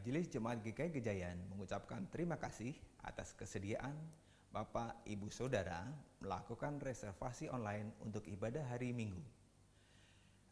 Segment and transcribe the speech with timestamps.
[0.00, 2.72] Majelis Jemaat GKI Gejayan mengucapkan terima kasih
[3.04, 3.92] atas kesediaan
[4.48, 5.84] Bapak, Ibu, Saudara
[6.24, 9.20] melakukan reservasi online untuk ibadah hari Minggu.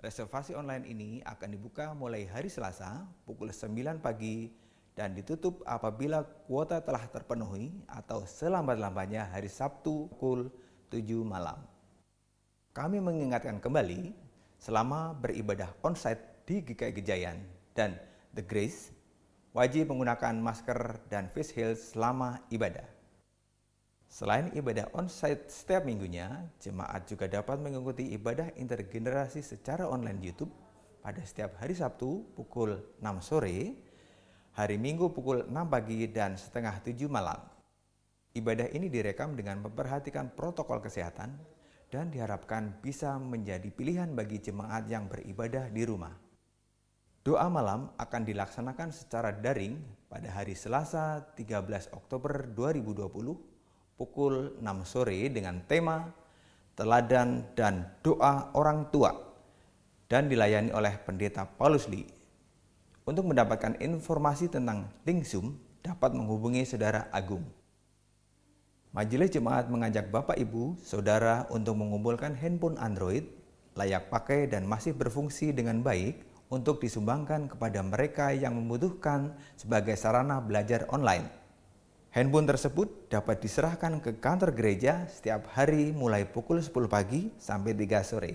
[0.05, 4.53] Reservasi online ini akan dibuka mulai hari Selasa pukul 9 pagi
[4.93, 10.53] dan ditutup apabila kuota telah terpenuhi atau selambat-lambatnya hari Sabtu pukul
[10.93, 11.57] 7 malam.
[12.77, 14.13] Kami mengingatkan kembali
[14.61, 17.41] selama beribadah onsite di GKI Gejayan
[17.73, 17.97] dan
[18.37, 18.98] The Grace
[19.57, 22.85] wajib menggunakan masker dan face shield selama ibadah.
[24.09, 30.51] Selain ibadah onsite setiap minggunya, jemaat juga dapat mengikuti ibadah intergenerasi secara online YouTube
[31.05, 33.77] pada setiap hari Sabtu pukul 6 sore
[34.57, 37.39] hari Minggu pukul 6 pagi dan setengah 7 malam.
[38.35, 41.37] Ibadah ini direkam dengan memperhatikan protokol kesehatan
[41.89, 46.28] dan diharapkan bisa menjadi pilihan bagi jemaat yang beribadah di rumah.
[47.29, 49.77] Doa malam akan dilaksanakan secara daring
[50.09, 53.05] pada hari Selasa 13 Oktober 2020
[54.01, 56.09] pukul 6 sore dengan tema
[56.73, 59.13] Teladan dan Doa Orang Tua
[60.09, 62.09] dan dilayani oleh Pendeta Paulus Lee
[63.05, 67.45] untuk mendapatkan informasi tentang link Zoom, dapat menghubungi Saudara Agung.
[68.97, 73.29] Majelis Jemaat mengajak Bapak Ibu, Saudara untuk mengumpulkan handphone Android
[73.77, 80.41] layak pakai dan masih berfungsi dengan baik untuk disumbangkan kepada mereka yang membutuhkan sebagai sarana
[80.41, 81.29] belajar online.
[82.09, 88.01] Handphone tersebut dapat diserahkan ke kantor gereja setiap hari mulai pukul 10 pagi sampai 3
[88.01, 88.33] sore.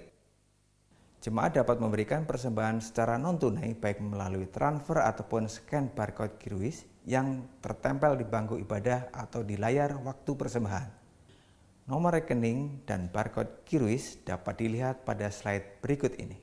[1.24, 8.20] Jemaat dapat memberikan persembahan secara non-tunai baik melalui transfer ataupun scan barcode kiruis yang tertempel
[8.20, 10.88] di bangku ibadah atau di layar waktu persembahan.
[11.88, 16.43] Nomor rekening dan barcode kiruis dapat dilihat pada slide berikut ini.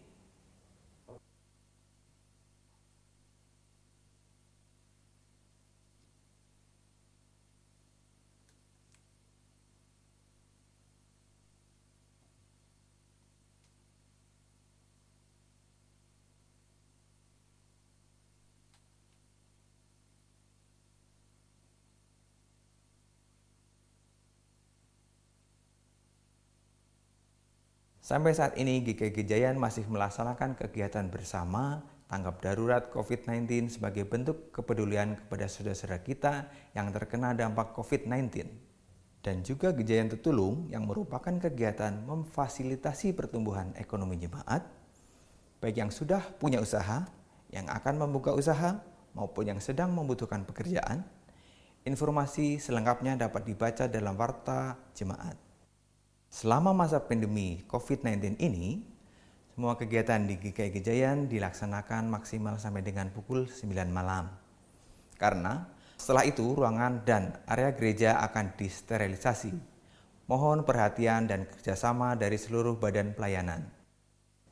[28.11, 35.15] Sampai saat ini GKI Gejayan masih melaksanakan kegiatan bersama tanggap darurat COVID-19 sebagai bentuk kepedulian
[35.15, 38.51] kepada saudara-saudara kita yang terkena dampak COVID-19.
[39.23, 44.67] Dan juga Gejayan Tetulung yang merupakan kegiatan memfasilitasi pertumbuhan ekonomi jemaat,
[45.63, 47.07] baik yang sudah punya usaha,
[47.55, 48.83] yang akan membuka usaha,
[49.15, 51.07] maupun yang sedang membutuhkan pekerjaan.
[51.87, 55.50] Informasi selengkapnya dapat dibaca dalam warta jemaat.
[56.31, 58.87] Selama masa pandemi COVID-19 ini,
[59.51, 64.31] semua kegiatan di GKI Gejayan dilaksanakan maksimal sampai dengan pukul 9 malam.
[65.19, 65.67] Karena
[65.99, 69.59] setelah itu ruangan dan area gereja akan disterilisasi.
[70.31, 73.67] Mohon perhatian dan kerjasama dari seluruh badan pelayanan.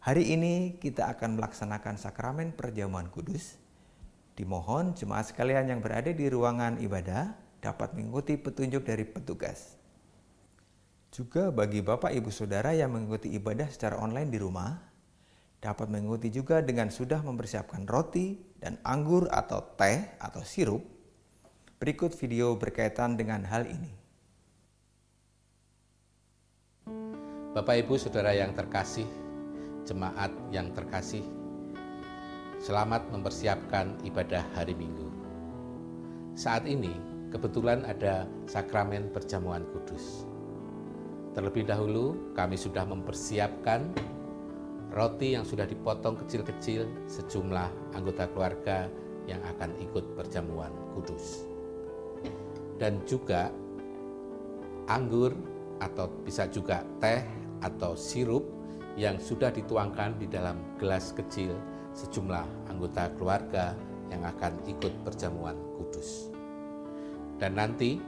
[0.02, 3.54] Hari ini kita akan melaksanakan sakramen perjamuan kudus.
[4.34, 9.77] Dimohon jemaat sekalian yang berada di ruangan ibadah dapat mengikuti petunjuk dari petugas.
[11.08, 14.76] Juga bagi Bapak Ibu Saudara yang mengikuti ibadah secara online di rumah,
[15.58, 20.84] dapat mengikuti juga dengan sudah mempersiapkan roti dan anggur atau teh atau sirup.
[21.80, 23.92] Berikut video berkaitan dengan hal ini.
[27.56, 29.08] Bapak Ibu Saudara yang terkasih,
[29.88, 31.24] jemaat yang terkasih,
[32.60, 35.08] selamat mempersiapkan ibadah hari Minggu.
[36.36, 36.92] Saat ini
[37.32, 40.27] kebetulan ada sakramen perjamuan kudus.
[41.38, 43.94] Terlebih dahulu, kami sudah mempersiapkan
[44.90, 48.90] roti yang sudah dipotong kecil-kecil sejumlah anggota keluarga
[49.30, 51.46] yang akan ikut perjamuan kudus.
[52.82, 53.54] Dan juga
[54.90, 55.30] anggur
[55.78, 57.22] atau bisa juga teh
[57.62, 58.42] atau sirup
[58.98, 61.54] yang sudah dituangkan di dalam gelas kecil
[61.94, 63.78] sejumlah anggota keluarga
[64.10, 66.34] yang akan ikut perjamuan kudus.
[67.38, 68.02] Dan nanti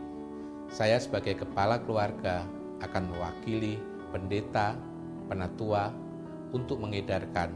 [0.66, 3.80] saya sebagai kepala keluarga akan mewakili
[4.10, 4.76] pendeta,
[5.30, 5.92] penatua
[6.50, 7.54] untuk mengedarkan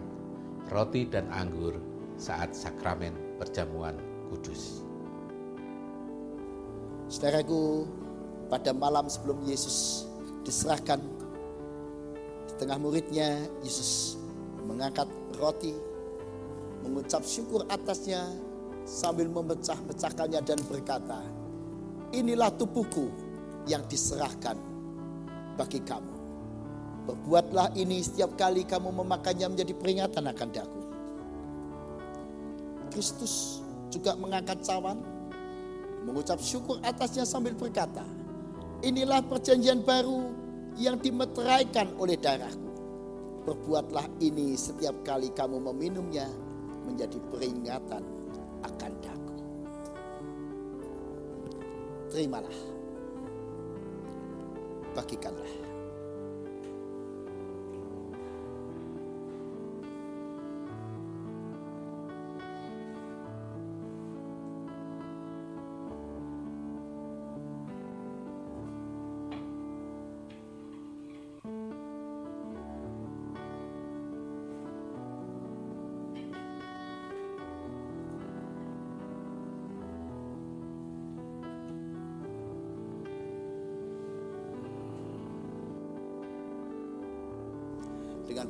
[0.70, 1.76] roti dan anggur
[2.14, 3.98] saat sakramen perjamuan
[4.30, 4.86] kudus.
[7.10, 7.84] Saudaraku,
[8.48, 10.08] pada malam sebelum Yesus
[10.46, 11.02] diserahkan
[12.48, 14.16] di tengah muridnya, Yesus
[14.64, 15.74] mengangkat roti,
[16.80, 18.24] mengucap syukur atasnya
[18.84, 21.20] sambil memecah-pecahkannya dan berkata,
[22.12, 23.10] inilah tubuhku
[23.68, 24.56] yang diserahkan
[25.54, 26.14] bagi kamu.
[27.04, 30.80] Berbuatlah ini setiap kali kamu memakannya menjadi peringatan akan daku.
[32.88, 33.60] Kristus
[33.92, 35.02] juga mengangkat cawan,
[36.06, 38.02] mengucap syukur atasnya sambil berkata,
[38.84, 40.28] Inilah perjanjian baru
[40.76, 42.70] yang dimeteraikan oleh darahku.
[43.44, 46.28] Perbuatlah ini setiap kali kamu meminumnya
[46.84, 48.02] menjadi peringatan
[48.64, 49.36] akan daku.
[52.12, 52.73] Terimalah.
[54.94, 55.63] Pakikanlah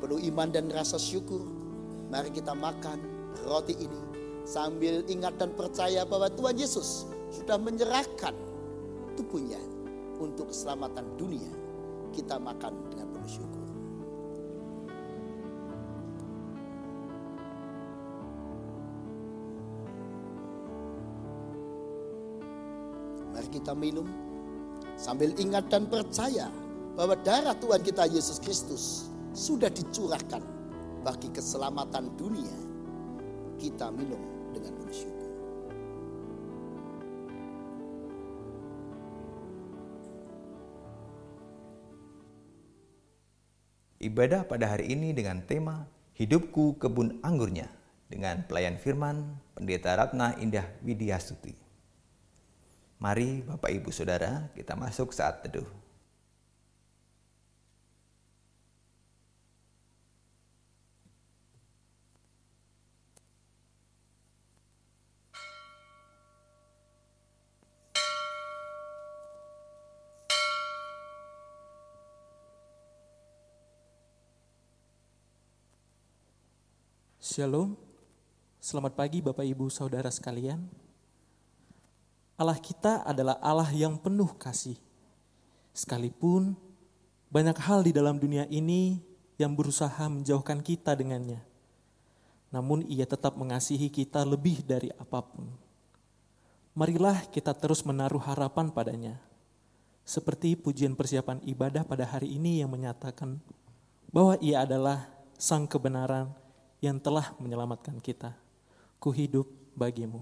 [0.05, 1.41] penuh iman dan rasa syukur,
[2.13, 3.01] mari kita makan
[3.49, 4.01] roti ini
[4.45, 8.37] sambil ingat dan percaya bahwa Tuhan Yesus sudah menyerahkan
[9.17, 9.57] tubuhnya
[10.21, 11.49] untuk keselamatan dunia.
[12.13, 13.67] Kita makan dengan penuh syukur.
[23.33, 24.07] Mari kita minum
[25.01, 26.53] sambil ingat dan percaya
[26.93, 30.39] bahwa darah Tuhan kita Yesus Kristus sudah dicurahkan
[31.03, 32.55] bagi keselamatan dunia,
[33.59, 34.23] kita minum
[34.55, 35.31] dengan bersyukur.
[43.99, 47.67] Ibadah pada hari ini dengan tema Hidupku Kebun Anggurnya
[48.07, 51.59] dengan pelayan firman Pendeta Ratna Indah Widya Suti.
[53.03, 55.84] Mari Bapak Ibu Saudara kita masuk saat teduh.
[77.35, 77.75] Shalom,
[78.63, 80.71] selamat pagi Bapak Ibu Saudara sekalian.
[82.39, 84.79] Allah kita adalah Allah yang penuh kasih.
[85.75, 86.55] Sekalipun
[87.35, 89.03] banyak hal di dalam dunia ini
[89.35, 91.43] yang berusaha menjauhkan kita dengannya.
[92.55, 95.51] Namun ia tetap mengasihi kita lebih dari apa pun.
[96.79, 99.19] Marilah kita terus menaruh harapan padanya.
[100.07, 103.43] Seperti pujian persiapan ibadah pada hari ini yang menyatakan
[104.15, 106.44] bahwa ia adalah sang kebenaran,
[106.85, 108.37] yang telah menyelamatkan kita.
[109.01, 110.21] Ku hidup bagimu.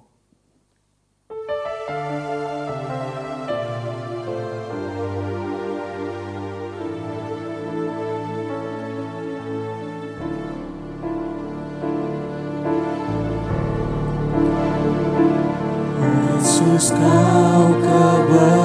[16.43, 18.62] Yesus kau kebenaran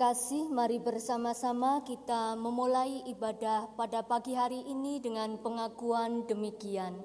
[0.00, 6.96] Terkasih, mari bersama-sama kita memulai ibadah pada pagi hari ini dengan pengakuan demikian.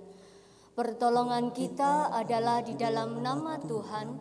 [0.80, 4.16] Pertolongan kita adalah di dalam nama Tuhan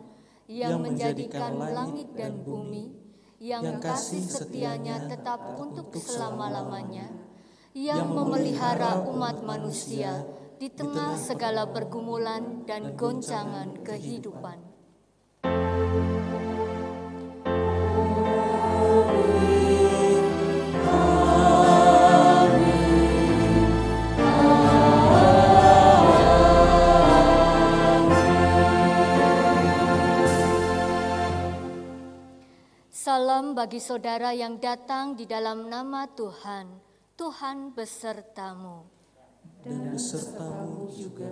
[0.51, 2.91] yang menjadikan langit dan bumi,
[3.39, 7.07] yang kasih setianya tetap untuk selama-lamanya,
[7.71, 10.27] yang memelihara umat manusia
[10.59, 14.74] di tengah segala pergumulan dan goncangan kehidupan.
[33.15, 36.67] Salam bagi saudara yang datang di dalam nama Tuhan.
[37.15, 38.91] Tuhan besertamu.
[39.63, 41.31] dan besertamu juga.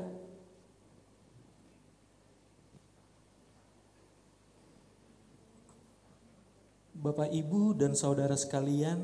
[6.96, 9.04] Bapak, Ibu, dan saudara sekalian,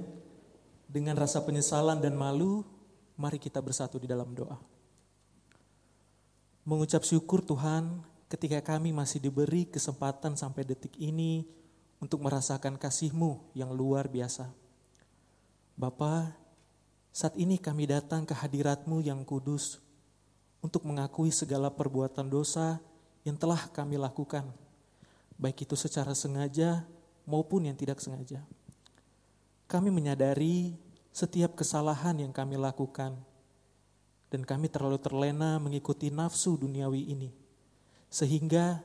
[0.88, 2.64] dengan rasa penyesalan dan malu,
[3.20, 4.56] mari kita bersatu di dalam doa.
[6.64, 11.59] Mengucap syukur Tuhan ketika kami masih diberi kesempatan sampai detik ini
[12.00, 14.48] untuk merasakan kasih-Mu yang luar biasa.
[15.76, 16.36] Bapa,
[17.12, 19.84] saat ini kami datang ke hadirat-Mu yang kudus
[20.64, 22.80] untuk mengakui segala perbuatan dosa
[23.24, 24.48] yang telah kami lakukan,
[25.36, 26.88] baik itu secara sengaja
[27.28, 28.44] maupun yang tidak sengaja.
[29.68, 30.76] Kami menyadari
[31.12, 33.16] setiap kesalahan yang kami lakukan,
[34.30, 37.30] dan kami terlalu terlena mengikuti nafsu duniawi ini,
[38.08, 38.80] sehingga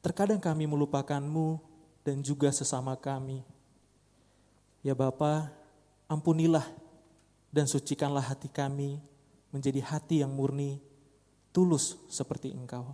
[0.00, 1.73] terkadang kami melupakanmu
[2.04, 3.40] dan juga sesama kami.
[4.84, 5.48] Ya Bapa,
[6.06, 6.68] ampunilah
[7.48, 9.00] dan sucikanlah hati kami
[9.48, 10.78] menjadi hati yang murni,
[11.50, 12.92] tulus seperti Engkau.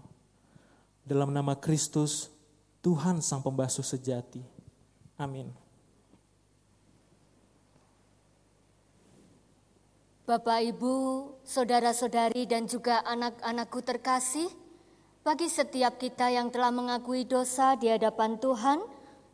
[1.02, 2.30] Dalam nama Kristus,
[2.80, 4.46] Tuhan Sang Pembasuh Sejati.
[5.18, 5.50] Amin.
[10.30, 10.94] Bapak, Ibu,
[11.42, 14.46] saudara-saudari, dan juga anak-anakku terkasih,
[15.26, 18.78] bagi setiap kita yang telah mengakui dosa di hadapan Tuhan,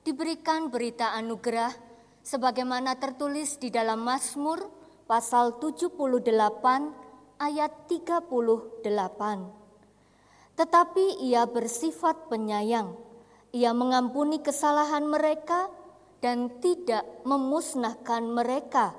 [0.07, 1.75] diberikan berita anugerah
[2.23, 4.71] sebagaimana tertulis di dalam Mazmur
[5.11, 6.31] pasal 78
[7.43, 8.87] ayat 38.
[10.55, 12.95] Tetapi ia bersifat penyayang,
[13.51, 15.75] ia mengampuni kesalahan mereka
[16.23, 18.95] dan tidak memusnahkan mereka.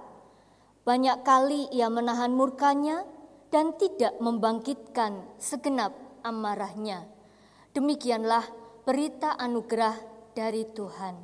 [0.83, 3.07] Banyak kali ia menahan murkanya
[3.47, 7.07] dan tidak membangkitkan segenap amarahnya.
[7.71, 8.43] Demikianlah
[8.83, 11.17] berita anugerah dari Tuhan.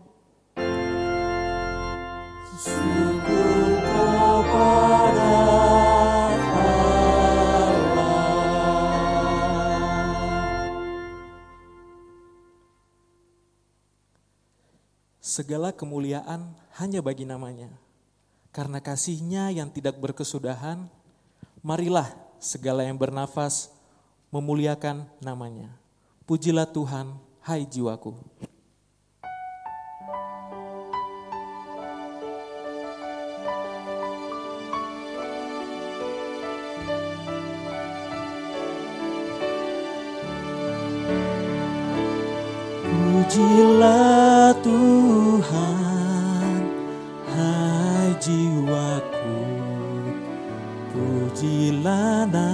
[15.21, 17.69] Segala kemuliaan hanya bagi namanya.
[18.49, 20.89] Karena kasihnya yang tidak berkesudahan,
[21.61, 22.09] marilah
[22.41, 23.69] segala yang bernafas
[24.33, 25.69] memuliakan namanya.
[26.25, 28.17] Pujilah Tuhan, hai jiwaku.
[43.33, 46.61] Pujilah Tuhan,
[47.33, 49.41] hai jiwaku,
[50.93, 52.52] pujilah namanya.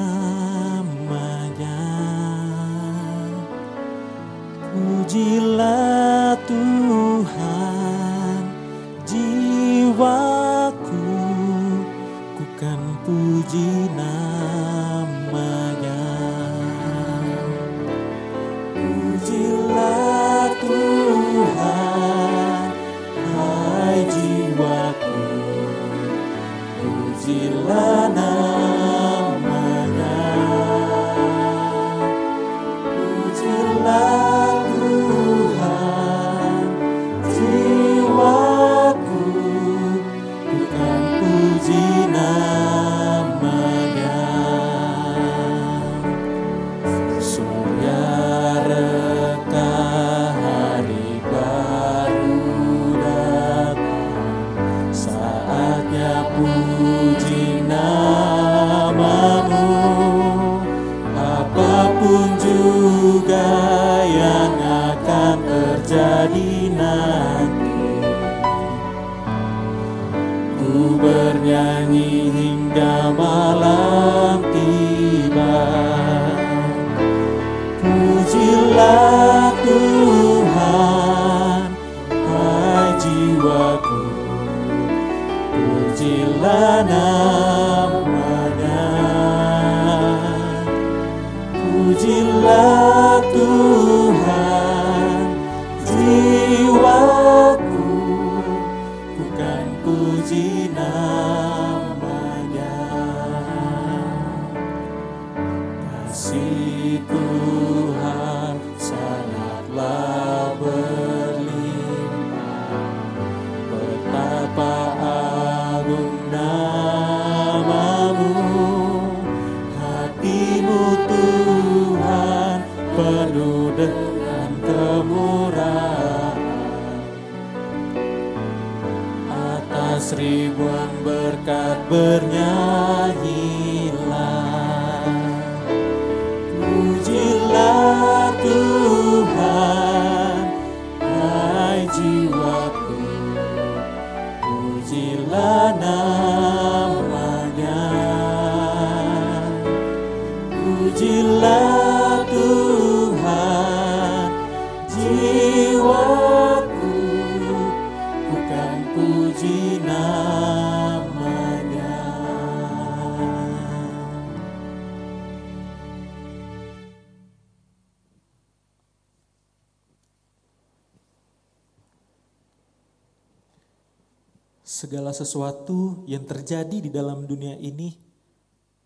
[174.79, 177.99] Segala sesuatu yang terjadi di dalam dunia ini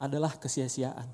[0.02, 1.06] adalah kesia-siaan.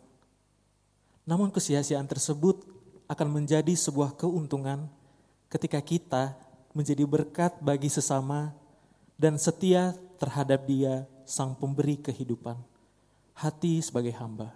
[1.27, 2.68] Namun kesia-siaan tersebut
[3.09, 4.85] akan menjadi sebuah keuntungan
[5.49, 6.37] ketika kita
[6.77, 8.53] menjadi berkat bagi sesama
[9.17, 12.55] dan setia terhadap Dia, Sang Pemberi kehidupan.
[13.33, 14.53] Hati sebagai hamba.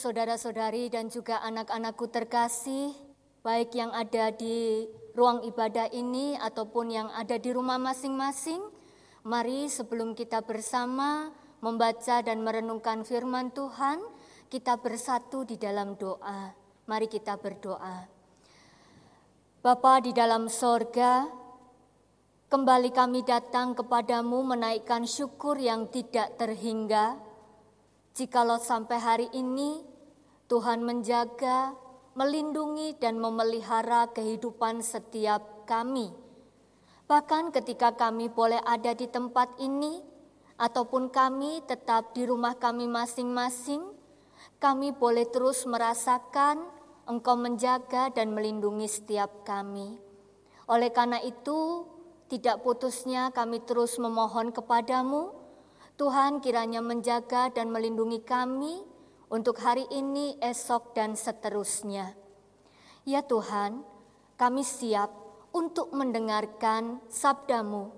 [0.00, 2.96] Saudara-saudari, dan juga anak-anakku terkasih,
[3.44, 8.64] baik yang ada di ruang ibadah ini ataupun yang ada di rumah masing-masing,
[9.28, 11.28] mari sebelum kita bersama
[11.60, 14.00] membaca dan merenungkan firman Tuhan,
[14.48, 16.56] kita bersatu di dalam doa.
[16.88, 18.08] Mari kita berdoa.
[19.60, 21.28] Bapa di dalam sorga,
[22.48, 27.20] kembali kami datang kepadamu menaikkan syukur yang tidak terhingga,
[28.10, 29.89] Jikalau sampai hari ini
[30.50, 31.78] Tuhan menjaga,
[32.18, 36.10] melindungi, dan memelihara kehidupan setiap kami.
[37.06, 40.02] Bahkan ketika kami boleh ada di tempat ini,
[40.58, 43.94] ataupun kami tetap di rumah kami masing-masing,
[44.58, 46.66] kami boleh terus merasakan
[47.06, 49.98] Engkau menjaga dan melindungi setiap kami.
[50.66, 51.86] Oleh karena itu,
[52.30, 55.30] tidak putusnya kami terus memohon kepadamu,
[55.98, 58.89] Tuhan kiranya menjaga dan melindungi kami
[59.30, 62.18] untuk hari ini, esok, dan seterusnya.
[63.06, 63.86] Ya Tuhan,
[64.34, 65.14] kami siap
[65.54, 67.94] untuk mendengarkan sabdamu.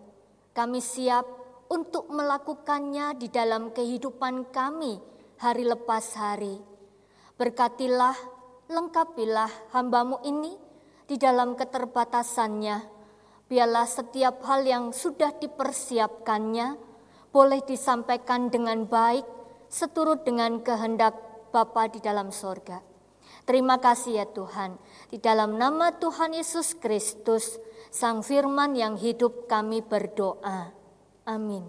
[0.52, 1.24] Kami siap
[1.72, 5.00] untuk melakukannya di dalam kehidupan kami
[5.40, 6.60] hari lepas hari.
[7.40, 8.14] Berkatilah,
[8.68, 10.52] lengkapilah hambamu ini
[11.08, 13.00] di dalam keterbatasannya.
[13.48, 16.76] Biarlah setiap hal yang sudah dipersiapkannya,
[17.32, 19.41] boleh disampaikan dengan baik
[19.72, 21.16] seturut dengan kehendak
[21.48, 22.84] Bapa di dalam sorga.
[23.48, 24.76] Terima kasih ya Tuhan.
[25.08, 27.56] Di dalam nama Tuhan Yesus Kristus,
[27.88, 30.72] Sang Firman yang hidup kami berdoa.
[31.24, 31.64] Amin.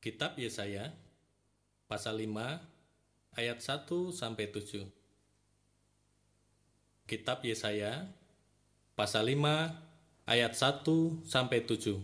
[0.00, 0.94] Kitab Yesaya
[1.90, 2.62] pasal 5
[3.34, 4.95] ayat 1 sampai 7.
[7.06, 8.10] Kitab Yesaya
[8.98, 10.82] pasal 5 ayat 1
[11.22, 12.02] sampai 7.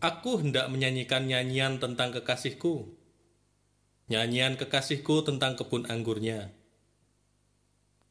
[0.00, 2.88] Aku hendak menyanyikan nyanyian tentang kekasihku.
[4.08, 6.56] Nyanyian kekasihku tentang kebun anggurnya.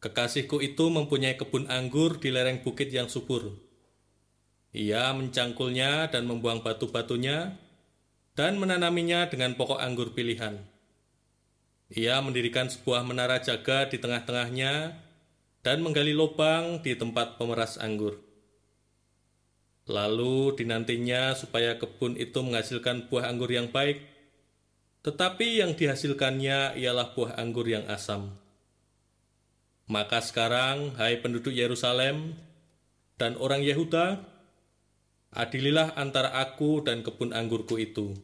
[0.06, 3.58] Kekasihku itu mempunyai kebun anggur di lereng bukit yang subur.
[4.70, 7.58] Ia mencangkulnya dan membuang batu-batunya
[8.38, 10.73] dan menanaminya dengan pokok anggur pilihan.
[11.94, 14.98] Ia mendirikan sebuah menara jaga di tengah-tengahnya,
[15.64, 18.20] dan menggali lubang di tempat pemeras anggur.
[19.88, 24.04] Lalu dinantinya supaya kebun itu menghasilkan buah anggur yang baik,
[25.04, 28.36] tetapi yang dihasilkannya ialah buah anggur yang asam.
[29.88, 32.40] Maka sekarang, hai penduduk Yerusalem
[33.20, 34.24] dan orang Yehuda,
[35.36, 38.16] adililah antara aku dan kebun anggurku itu.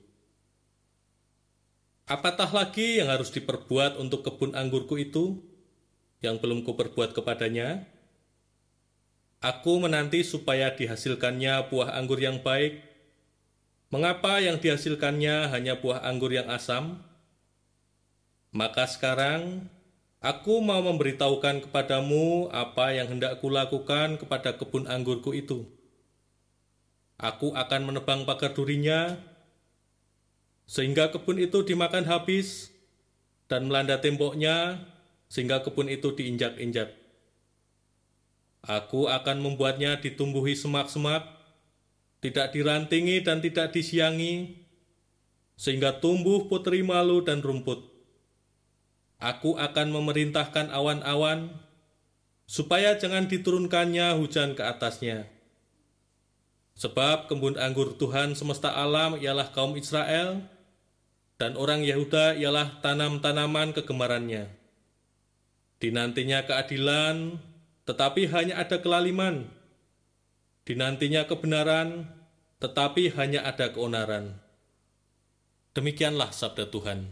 [2.10, 5.38] Apatah lagi yang harus diperbuat untuk kebun anggurku itu,
[6.26, 7.86] yang belum kuperbuat kepadanya?
[9.46, 12.82] Aku menanti supaya dihasilkannya buah anggur yang baik.
[13.94, 16.98] Mengapa yang dihasilkannya hanya buah anggur yang asam?
[18.58, 19.70] Maka sekarang
[20.18, 25.70] aku mau memberitahukan kepadamu apa yang hendak kulakukan kepada kebun anggurku itu.
[27.22, 29.14] Aku akan menebang pagar durinya,
[30.70, 32.70] sehingga kebun itu dimakan habis,
[33.50, 34.86] dan melanda temboknya,
[35.26, 36.94] sehingga kebun itu diinjak-injak.
[38.62, 41.26] Aku akan membuatnya ditumbuhi semak-semak,
[42.22, 44.62] tidak dirantingi dan tidak disiangi,
[45.58, 47.90] sehingga tumbuh putri malu dan rumput.
[49.18, 51.50] Aku akan memerintahkan awan-awan,
[52.46, 55.26] supaya jangan diturunkannya hujan ke atasnya.
[56.78, 60.59] Sebab kebun anggur Tuhan semesta alam ialah kaum Israel,
[61.40, 64.52] dan orang Yehuda ialah tanam-tanaman kegemarannya.
[65.80, 67.40] Dinantinya keadilan,
[67.88, 69.48] tetapi hanya ada kelaliman.
[70.68, 72.12] Dinantinya kebenaran,
[72.60, 74.36] tetapi hanya ada keonaran.
[75.72, 77.08] Demikianlah sabda Tuhan.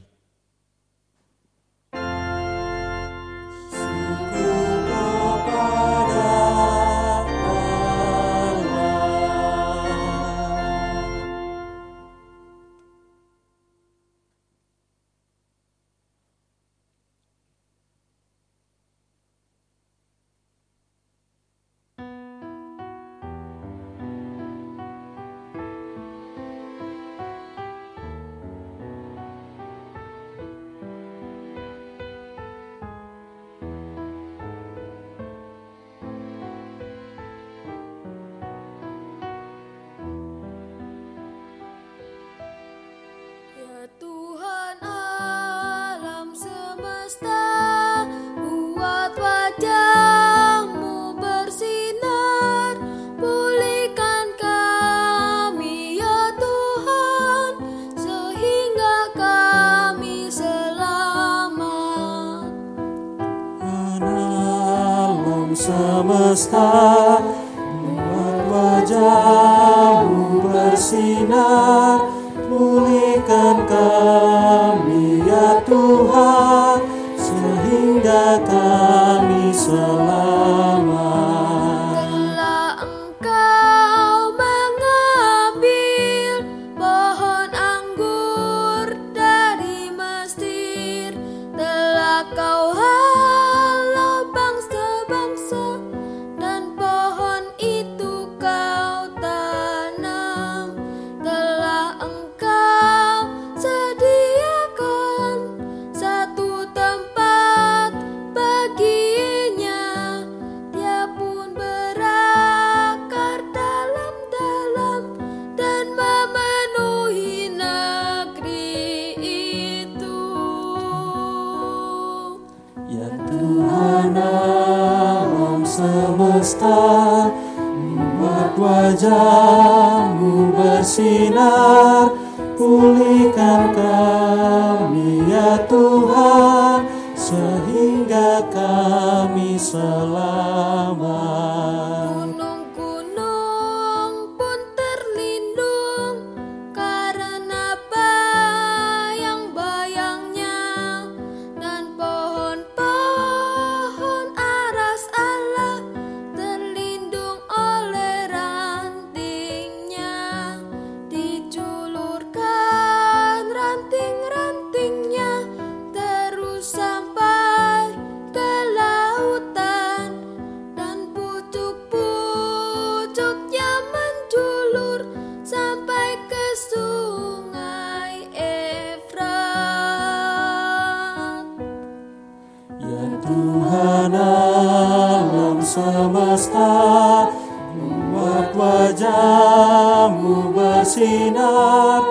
[190.98, 192.02] Bersinar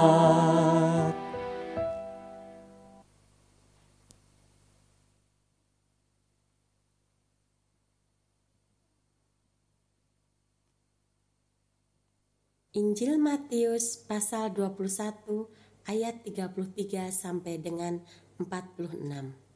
[12.79, 15.51] Injil Matius pasal 21
[15.89, 18.05] ayat 33 sampai dengan
[18.39, 19.48] 46.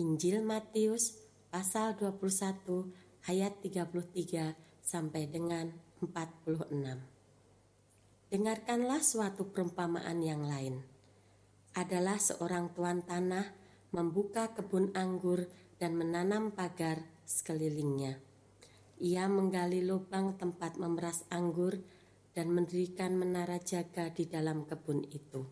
[0.00, 1.20] Injil Matius
[1.52, 5.68] pasal 21 ayat 33 sampai dengan
[6.00, 6.72] 46.
[8.32, 10.80] Dengarkanlah suatu perumpamaan yang lain.
[11.76, 13.52] Adalah seorang tuan tanah
[13.92, 15.44] membuka kebun anggur
[15.76, 18.16] dan menanam pagar sekelilingnya.
[18.96, 21.76] Ia menggali lubang tempat memeras anggur
[22.32, 25.44] dan mendirikan menara jaga di dalam kebun itu.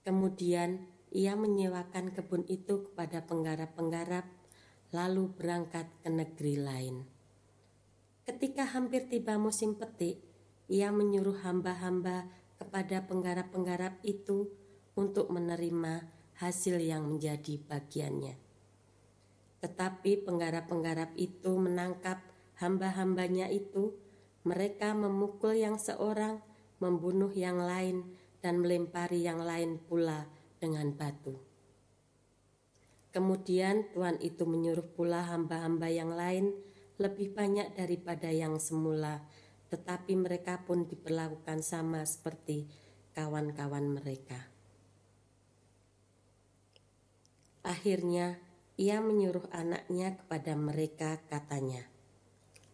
[0.00, 4.26] Kemudian ia menyewakan kebun itu kepada penggarap-penggarap,
[4.90, 6.96] lalu berangkat ke negeri lain.
[8.26, 10.18] Ketika hampir tiba musim petik,
[10.66, 12.26] ia menyuruh hamba-hamba
[12.58, 14.50] kepada penggarap-penggarap itu
[14.98, 16.02] untuk menerima
[16.42, 18.34] hasil yang menjadi bagiannya.
[19.62, 22.18] Tetapi penggarap-penggarap itu menangkap
[22.58, 23.94] hamba-hambanya itu
[24.42, 26.42] mereka memukul yang seorang,
[26.82, 28.02] membunuh yang lain,
[28.42, 30.33] dan melempari yang lain pula
[30.64, 31.36] dengan batu.
[33.12, 36.56] Kemudian Tuhan itu menyuruh pula hamba-hamba yang lain
[36.96, 39.20] lebih banyak daripada yang semula,
[39.68, 42.64] tetapi mereka pun diperlakukan sama seperti
[43.12, 44.48] kawan-kawan mereka.
[47.60, 48.40] Akhirnya
[48.80, 51.86] ia menyuruh anaknya kepada mereka, katanya,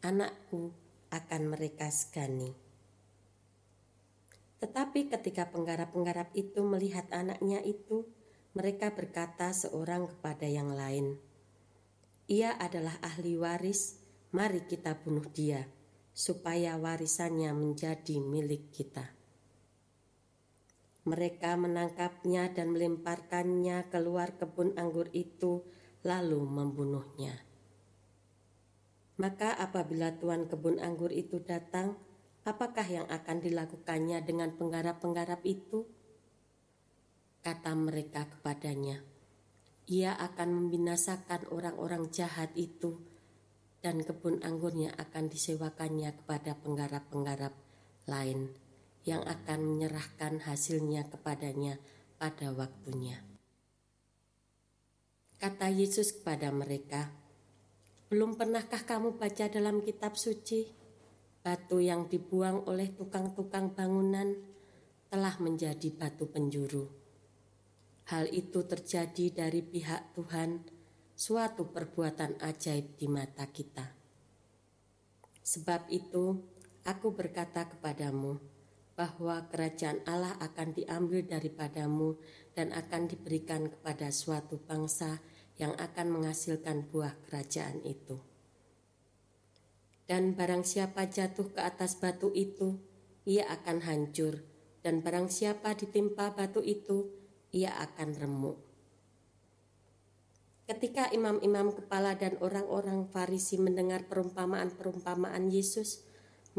[0.00, 0.72] "Anakku,
[1.10, 2.69] akan mereka segani.
[4.60, 8.04] Tetapi ketika penggarap-penggarap itu melihat anaknya itu,
[8.52, 11.16] mereka berkata seorang kepada yang lain,
[12.28, 13.96] "Ia adalah ahli waris,
[14.36, 15.64] mari kita bunuh dia,
[16.12, 19.16] supaya warisannya menjadi milik kita."
[21.08, 25.64] Mereka menangkapnya dan melemparkannya keluar kebun anggur itu,
[26.04, 27.32] lalu membunuhnya.
[29.16, 31.96] Maka apabila tuan kebun anggur itu datang,
[32.44, 35.84] apakah yang akan dilakukannya dengan penggarap-penggarap itu?
[37.40, 39.00] Kata mereka kepadanya,
[39.88, 43.00] ia akan membinasakan orang-orang jahat itu
[43.80, 47.56] dan kebun anggurnya akan disewakannya kepada penggarap-penggarap
[48.04, 48.52] lain
[49.08, 51.80] yang akan menyerahkan hasilnya kepadanya
[52.20, 53.24] pada waktunya.
[55.40, 57.08] Kata Yesus kepada mereka,
[58.12, 60.79] belum pernahkah kamu baca dalam kitab suci?
[61.40, 64.36] Batu yang dibuang oleh tukang-tukang bangunan
[65.08, 66.92] telah menjadi batu penjuru.
[68.12, 70.68] Hal itu terjadi dari pihak Tuhan,
[71.16, 73.88] suatu perbuatan ajaib di mata kita.
[75.40, 76.44] Sebab itu,
[76.84, 78.36] aku berkata kepadamu
[78.92, 82.20] bahwa kerajaan Allah akan diambil daripadamu
[82.52, 85.24] dan akan diberikan kepada suatu bangsa
[85.56, 88.29] yang akan menghasilkan buah kerajaan itu.
[90.10, 92.82] Dan barang siapa jatuh ke atas batu itu,
[93.22, 94.42] ia akan hancur,
[94.82, 97.14] dan barang siapa ditimpa batu itu,
[97.54, 98.58] ia akan remuk.
[100.66, 106.02] Ketika imam-imam kepala dan orang-orang Farisi mendengar perumpamaan-perumpamaan Yesus,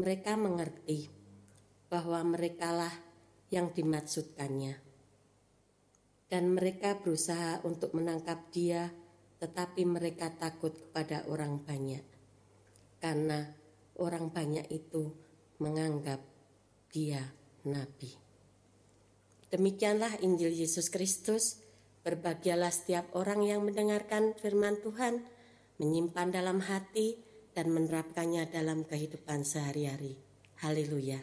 [0.00, 1.12] mereka mengerti
[1.92, 2.92] bahwa merekalah
[3.52, 4.80] yang dimaksudkannya.
[6.28, 8.88] Dan mereka berusaha untuk menangkap dia,
[9.40, 12.04] tetapi mereka takut kepada orang banyak,
[13.02, 13.50] karena
[13.98, 15.10] orang banyak itu
[15.58, 16.22] menganggap
[16.94, 17.26] dia
[17.66, 18.14] nabi.
[19.50, 21.58] Demikianlah Injil Yesus Kristus.
[22.02, 25.22] Berbahagialah setiap orang yang mendengarkan firman Tuhan,
[25.78, 27.14] menyimpan dalam hati,
[27.54, 30.18] dan menerapkannya dalam kehidupan sehari-hari.
[30.58, 31.22] Haleluya!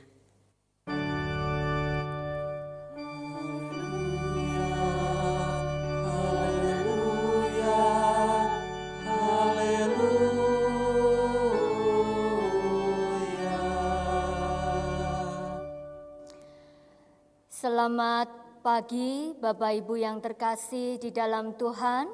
[18.79, 22.07] Pagi Bapak Ibu yang terkasih di dalam Tuhan.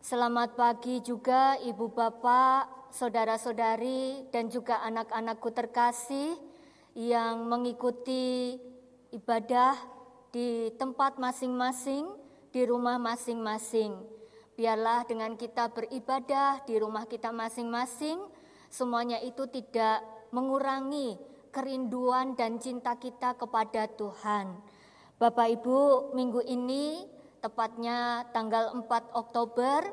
[0.00, 6.32] Selamat pagi juga Ibu Bapak, saudara-saudari dan juga anak-anakku terkasih
[6.96, 8.56] yang mengikuti
[9.12, 9.76] ibadah
[10.32, 12.08] di tempat masing-masing,
[12.56, 14.00] di rumah masing-masing.
[14.56, 18.16] Biarlah dengan kita beribadah di rumah kita masing-masing,
[18.72, 20.00] semuanya itu tidak
[20.32, 21.20] mengurangi
[21.52, 24.56] kerinduan dan cinta kita kepada Tuhan.
[25.20, 27.04] Bapak Ibu, minggu ini
[27.44, 29.84] tepatnya tanggal 4 Oktober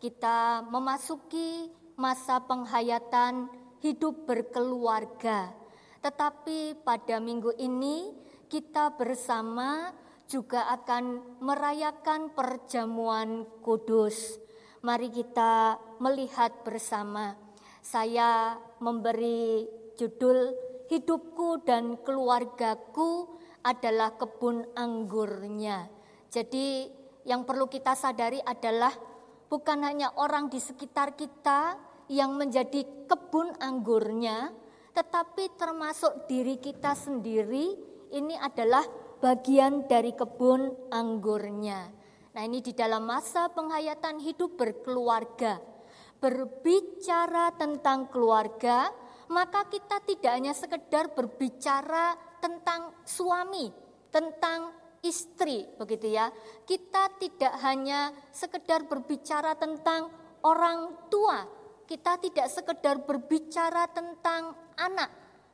[0.00, 1.68] kita memasuki
[2.00, 3.52] masa penghayatan
[3.84, 5.52] hidup berkeluarga.
[6.00, 8.16] Tetapi pada minggu ini
[8.48, 9.92] kita bersama
[10.24, 14.40] juga akan merayakan perjamuan kudus.
[14.80, 17.36] Mari kita melihat bersama.
[17.84, 19.68] Saya memberi
[20.00, 20.56] judul
[20.88, 25.86] hidupku dan keluargaku adalah kebun anggurnya.
[26.28, 26.90] Jadi
[27.22, 28.90] yang perlu kita sadari adalah
[29.46, 31.78] bukan hanya orang di sekitar kita
[32.10, 34.50] yang menjadi kebun anggurnya,
[34.92, 37.78] tetapi termasuk diri kita sendiri
[38.12, 38.84] ini adalah
[39.22, 41.88] bagian dari kebun anggurnya.
[42.32, 45.60] Nah, ini di dalam masa penghayatan hidup berkeluarga,
[46.16, 48.88] berbicara tentang keluarga,
[49.28, 53.70] maka kita tidak hanya sekedar berbicara tentang suami,
[54.10, 54.74] tentang
[55.06, 56.34] istri, begitu ya.
[56.66, 60.10] Kita tidak hanya sekedar berbicara tentang
[60.42, 61.46] orang tua,
[61.86, 65.10] kita tidak sekedar berbicara tentang anak,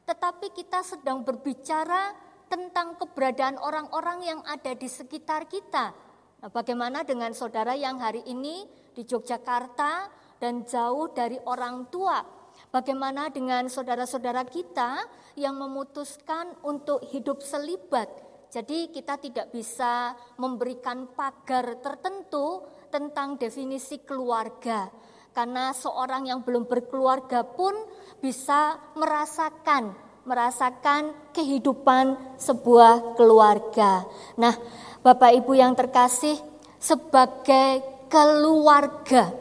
[0.08, 2.16] tetapi kita sedang berbicara
[2.48, 5.92] tentang keberadaan orang-orang yang ada di sekitar kita.
[6.38, 8.64] Nah, bagaimana dengan saudara yang hari ini
[8.96, 10.08] di Yogyakarta
[10.40, 12.37] dan jauh dari orang tua?
[12.68, 15.00] Bagaimana dengan saudara-saudara kita
[15.40, 18.12] yang memutuskan untuk hidup selibat?
[18.52, 24.88] Jadi kita tidak bisa memberikan pagar tertentu tentang definisi keluarga.
[25.32, 27.72] Karena seorang yang belum berkeluarga pun
[28.20, 34.04] bisa merasakan merasakan kehidupan sebuah keluarga.
[34.36, 34.52] Nah,
[35.00, 36.36] Bapak Ibu yang terkasih,
[36.76, 37.80] sebagai
[38.12, 39.32] keluarga,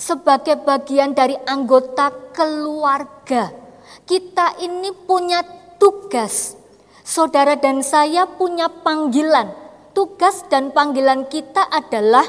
[0.00, 3.52] sebagai bagian dari anggota keluarga,
[4.08, 5.44] kita ini punya
[5.76, 6.56] tugas.
[7.04, 9.52] Saudara dan saya punya panggilan.
[9.92, 12.24] Tugas dan panggilan kita adalah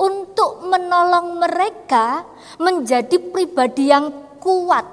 [0.00, 2.24] untuk menolong mereka
[2.56, 4.08] menjadi pribadi yang
[4.40, 4.86] kuat,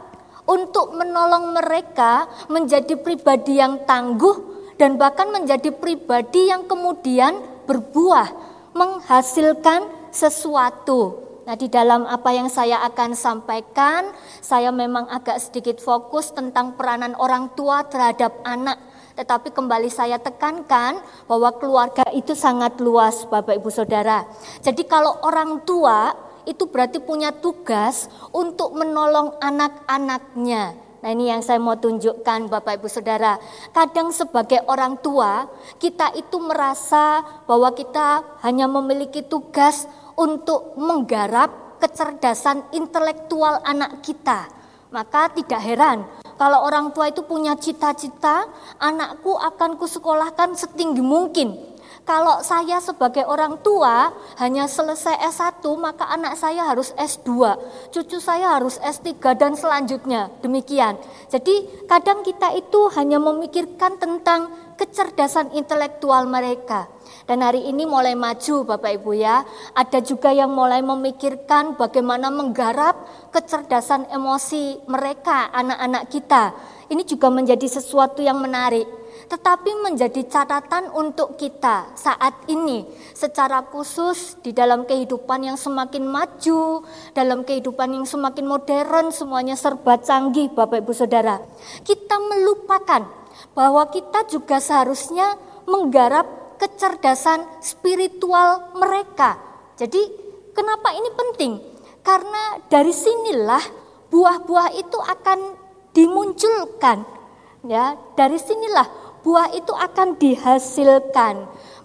[0.49, 4.35] untuk menolong mereka menjadi pribadi yang tangguh,
[4.75, 8.33] dan bahkan menjadi pribadi yang kemudian berbuah,
[8.73, 11.26] menghasilkan sesuatu.
[11.47, 14.11] Nah, di dalam apa yang saya akan sampaikan,
[14.43, 18.75] saya memang agak sedikit fokus tentang peranan orang tua terhadap anak.
[19.15, 24.27] Tetapi kembali saya tekankan bahwa keluarga itu sangat luas, Bapak Ibu Saudara.
[24.59, 26.11] Jadi kalau orang tua
[26.43, 30.75] itu berarti punya tugas untuk menolong anak-anaknya.
[30.99, 33.39] Nah ini yang saya mau tunjukkan Bapak Ibu Saudara.
[33.71, 35.47] Kadang sebagai orang tua
[35.79, 39.87] kita itu merasa bahwa kita hanya memiliki tugas
[40.17, 44.49] untuk menggarap kecerdasan intelektual anak kita.
[44.89, 48.45] Maka tidak heran kalau orang tua itu punya cita-cita,
[48.77, 51.57] anakku akan kusekolahkan setinggi mungkin.
[52.05, 57.57] Kalau saya sebagai orang tua hanya selesai S1, maka anak saya harus S2,
[57.91, 60.31] cucu saya harus S3 dan selanjutnya.
[60.39, 60.95] Demikian.
[61.27, 66.87] Jadi kadang kita itu hanya memikirkan tentang kecerdasan intelektual mereka.
[67.27, 69.43] Dan hari ini mulai maju Bapak Ibu ya.
[69.75, 73.03] Ada juga yang mulai memikirkan bagaimana menggarap
[73.35, 76.55] kecerdasan emosi mereka, anak-anak kita.
[76.87, 78.87] Ini juga menjadi sesuatu yang menarik.
[79.27, 86.87] Tetapi menjadi catatan untuk kita saat ini secara khusus di dalam kehidupan yang semakin maju,
[87.11, 91.43] dalam kehidupan yang semakin modern, semuanya serba canggih Bapak Ibu Saudara.
[91.83, 93.03] Kita melupakan
[93.51, 95.35] bahwa kita juga seharusnya
[95.67, 99.37] menggarap kecerdasan spiritual mereka.
[99.77, 100.01] Jadi,
[100.57, 101.53] kenapa ini penting?
[102.01, 103.61] Karena dari sinilah
[104.09, 105.39] buah-buah itu akan
[105.93, 107.05] dimunculkan.
[107.67, 108.87] Ya, dari sinilah
[109.25, 111.35] buah itu akan dihasilkan.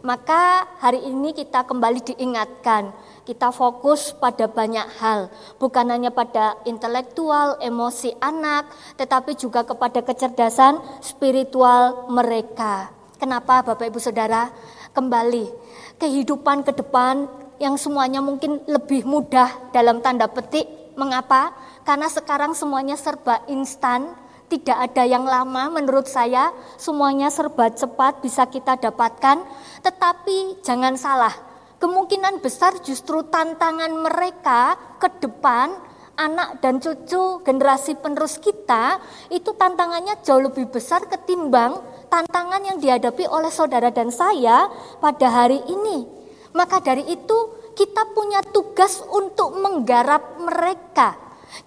[0.03, 2.91] Maka hari ini kita kembali diingatkan,
[3.23, 5.31] kita fokus pada banyak hal,
[5.63, 8.67] bukan hanya pada intelektual, emosi anak,
[8.99, 13.02] tetapi juga kepada kecerdasan spiritual mereka.
[13.23, 14.51] Kenapa Bapak Ibu Saudara?
[14.91, 15.47] Kembali
[16.03, 17.31] kehidupan ke depan
[17.63, 20.67] yang semuanya mungkin lebih mudah dalam tanda petik.
[20.99, 21.55] Mengapa?
[21.87, 24.11] Karena sekarang semuanya serba instan,
[24.51, 29.39] tidak ada yang lama menurut saya, semuanya serba cepat bisa kita dapatkan.
[29.87, 31.31] Tetapi jangan salah,
[31.79, 35.71] kemungkinan besar justru tantangan mereka ke depan
[36.19, 38.99] anak dan cucu generasi penerus kita
[39.33, 41.81] itu tantangannya jauh lebih besar ketimbang
[42.13, 44.69] tantangan yang dihadapi oleh saudara dan saya
[45.01, 46.05] pada hari ini.
[46.53, 47.39] Maka dari itu
[47.73, 51.17] kita punya tugas untuk menggarap mereka.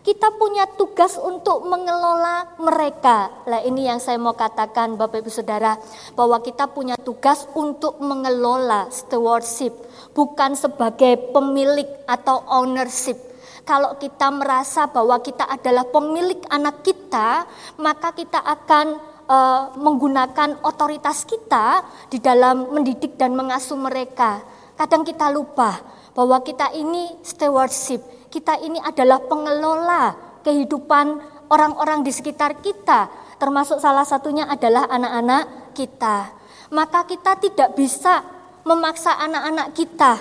[0.06, 3.30] Kita punya tugas untuk mengelola mereka.
[3.50, 5.78] Lah ini yang saya mau katakan Bapak Ibu Saudara
[6.14, 9.74] bahwa kita punya tugas untuk mengelola stewardship
[10.14, 13.18] bukan sebagai pemilik atau ownership.
[13.66, 17.50] Kalau kita merasa bahwa kita adalah pemilik anak kita,
[17.82, 24.42] maka kita akan uh, menggunakan otoritas kita di dalam mendidik dan mengasuh mereka.
[24.76, 25.82] Kadang kita lupa
[26.16, 30.16] bahwa kita ini stewardship, kita ini adalah pengelola
[30.46, 31.20] kehidupan
[31.52, 33.10] orang-orang di sekitar kita,
[33.42, 36.32] termasuk salah satunya adalah anak-anak kita.
[36.74, 38.24] Maka kita tidak bisa
[38.66, 40.14] memaksa anak-anak kita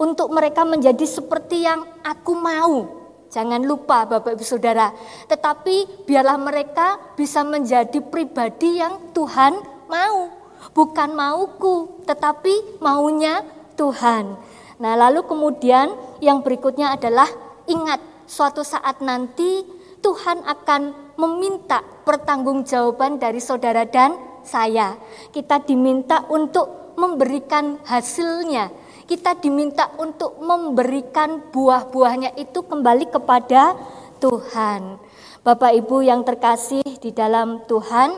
[0.00, 3.03] untuk mereka menjadi seperti yang aku mau.
[3.34, 4.94] Jangan lupa Bapak Ibu Saudara,
[5.26, 9.58] tetapi biarlah mereka bisa menjadi pribadi yang Tuhan
[9.90, 10.30] mau.
[10.70, 13.42] Bukan mauku, tetapi maunya
[13.74, 14.38] Tuhan.
[14.78, 15.90] Nah, lalu kemudian
[16.22, 17.26] yang berikutnya adalah
[17.66, 17.98] ingat
[18.30, 19.66] suatu saat nanti
[19.98, 24.14] Tuhan akan meminta pertanggungjawaban dari saudara dan
[24.46, 24.94] saya.
[25.34, 33.76] Kita diminta untuk memberikan hasilnya kita diminta untuk memberikan buah-buahnya itu kembali kepada
[34.20, 34.96] Tuhan.
[35.44, 38.16] Bapak Ibu yang terkasih di dalam Tuhan,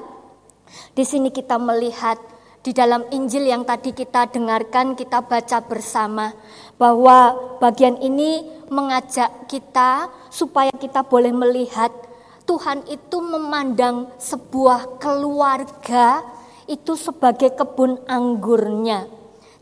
[0.95, 2.19] di sini kita melihat
[2.63, 6.35] di dalam Injil yang tadi kita dengarkan, kita baca bersama
[6.79, 11.95] bahwa bagian ini mengajak kita supaya kita boleh melihat
[12.47, 16.23] Tuhan itu memandang sebuah keluarga
[16.67, 19.11] itu sebagai kebun anggurnya.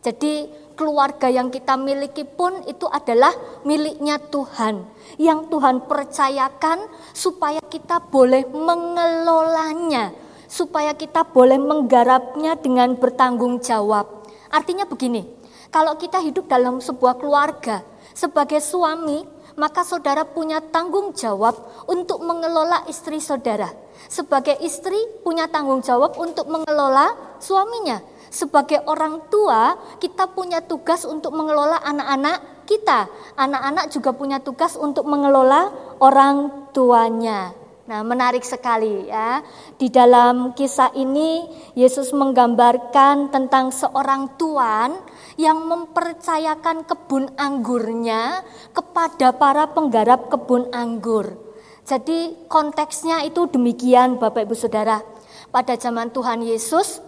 [0.05, 4.85] Jadi keluarga yang kita miliki pun itu adalah miliknya Tuhan.
[5.16, 6.79] Yang Tuhan percayakan
[7.14, 10.11] supaya kita boleh mengelolanya,
[10.51, 14.27] supaya kita boleh menggarapnya dengan bertanggung jawab.
[14.51, 15.27] Artinya begini,
[15.70, 17.83] kalau kita hidup dalam sebuah keluarga
[18.14, 21.55] sebagai suami, maka saudara punya tanggung jawab
[21.87, 23.70] untuk mengelola istri saudara.
[24.11, 28.03] Sebagai istri punya tanggung jawab untuk mengelola suaminya
[28.35, 33.07] sebagai orang tua, kita punya tugas untuk mengelola anak-anak kita.
[33.39, 35.70] Anak-anak juga punya tugas untuk mengelola
[36.03, 37.55] orang tuanya.
[37.85, 39.45] Nah, menarik sekali ya.
[39.76, 41.47] Di dalam kisah ini
[41.78, 44.99] Yesus menggambarkan tentang seorang tuan
[45.37, 48.41] yang mempercayakan kebun anggurnya
[48.72, 51.37] kepada para penggarap kebun anggur.
[51.85, 55.05] Jadi konteksnya itu demikian Bapak Ibu Saudara.
[55.53, 57.05] Pada zaman Tuhan Yesus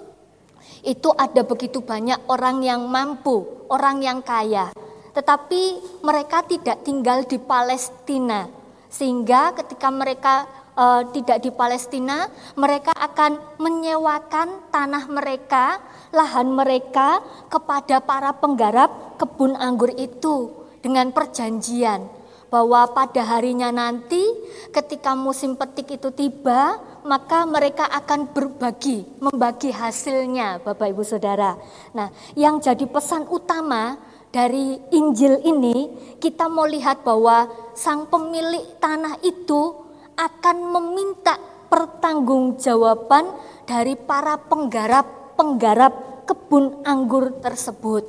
[0.86, 4.70] itu ada begitu banyak orang yang mampu, orang yang kaya.
[5.10, 5.62] Tetapi
[6.06, 8.46] mereka tidak tinggal di Palestina.
[8.86, 10.46] Sehingga ketika mereka
[10.78, 15.82] uh, tidak di Palestina, mereka akan menyewakan tanah mereka,
[16.14, 17.18] lahan mereka
[17.50, 22.16] kepada para penggarap kebun anggur itu dengan perjanjian
[22.46, 24.22] bahwa pada harinya nanti
[24.70, 31.54] ketika musim petik itu tiba, maka mereka akan berbagi, membagi hasilnya Bapak Ibu Saudara.
[31.94, 33.96] Nah, yang jadi pesan utama
[34.34, 37.46] dari Injil ini, kita mau lihat bahwa
[37.78, 39.86] sang pemilik tanah itu
[40.18, 41.38] akan meminta
[41.70, 43.30] pertanggungjawaban
[43.64, 48.04] dari para penggarap-penggarap kebun anggur tersebut.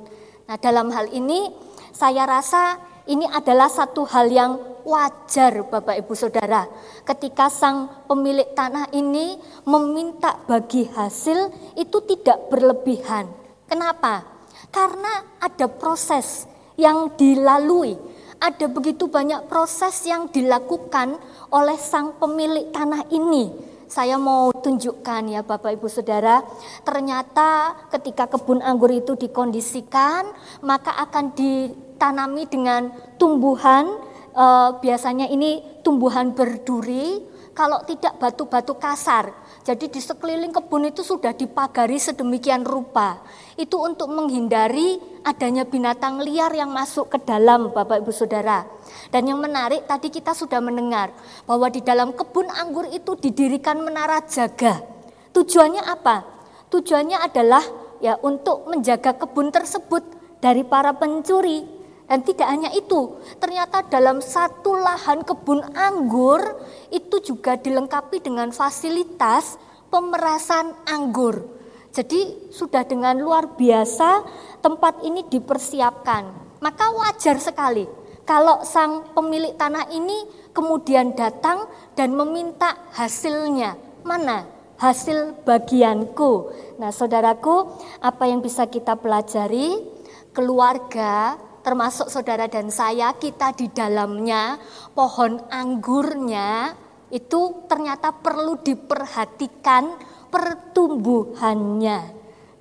[0.50, 1.54] Nah, dalam hal ini
[1.94, 6.64] saya rasa ini adalah satu hal yang wajar Bapak Ibu Saudara.
[7.04, 9.36] Ketika sang pemilik tanah ini
[9.68, 13.28] meminta bagi hasil itu tidak berlebihan.
[13.68, 14.24] Kenapa?
[14.72, 16.48] Karena ada proses
[16.80, 18.00] yang dilalui.
[18.38, 21.18] Ada begitu banyak proses yang dilakukan
[21.50, 23.50] oleh sang pemilik tanah ini.
[23.88, 26.44] Saya mau tunjukkan ya Bapak Ibu Saudara,
[26.84, 30.28] ternyata ketika kebun anggur itu dikondisikan,
[30.60, 33.90] maka akan di tanami dengan tumbuhan
[34.32, 34.46] e,
[34.80, 37.26] biasanya ini tumbuhan berduri
[37.58, 39.34] kalau tidak batu-batu kasar.
[39.66, 43.18] Jadi di sekeliling kebun itu sudah dipagari sedemikian rupa.
[43.58, 48.62] Itu untuk menghindari adanya binatang liar yang masuk ke dalam Bapak Ibu Saudara.
[49.10, 51.10] Dan yang menarik tadi kita sudah mendengar
[51.50, 54.86] bahwa di dalam kebun anggur itu didirikan menara jaga.
[55.34, 56.24] Tujuannya apa?
[56.70, 57.66] Tujuannya adalah
[57.98, 60.06] ya untuk menjaga kebun tersebut
[60.38, 61.77] dari para pencuri
[62.08, 66.40] dan tidak hanya itu, ternyata dalam satu lahan kebun anggur
[66.88, 69.60] itu juga dilengkapi dengan fasilitas
[69.92, 71.44] pemerasan anggur.
[71.92, 74.24] Jadi sudah dengan luar biasa
[74.64, 76.48] tempat ini dipersiapkan.
[76.64, 77.86] Maka wajar sekali
[78.28, 83.76] kalau sang pemilik tanah ini kemudian datang dan meminta hasilnya.
[84.04, 84.48] Mana
[84.80, 86.52] hasil bagianku?
[86.76, 87.72] Nah, saudaraku,
[88.04, 89.96] apa yang bisa kita pelajari?
[90.36, 94.56] Keluarga termasuk saudara dan saya, kita di dalamnya,
[94.96, 96.72] pohon anggurnya
[97.12, 100.00] itu ternyata perlu diperhatikan
[100.32, 102.00] pertumbuhannya.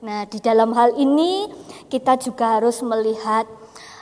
[0.02, 1.46] Nah, di dalam hal ini
[1.86, 3.46] kita juga harus melihat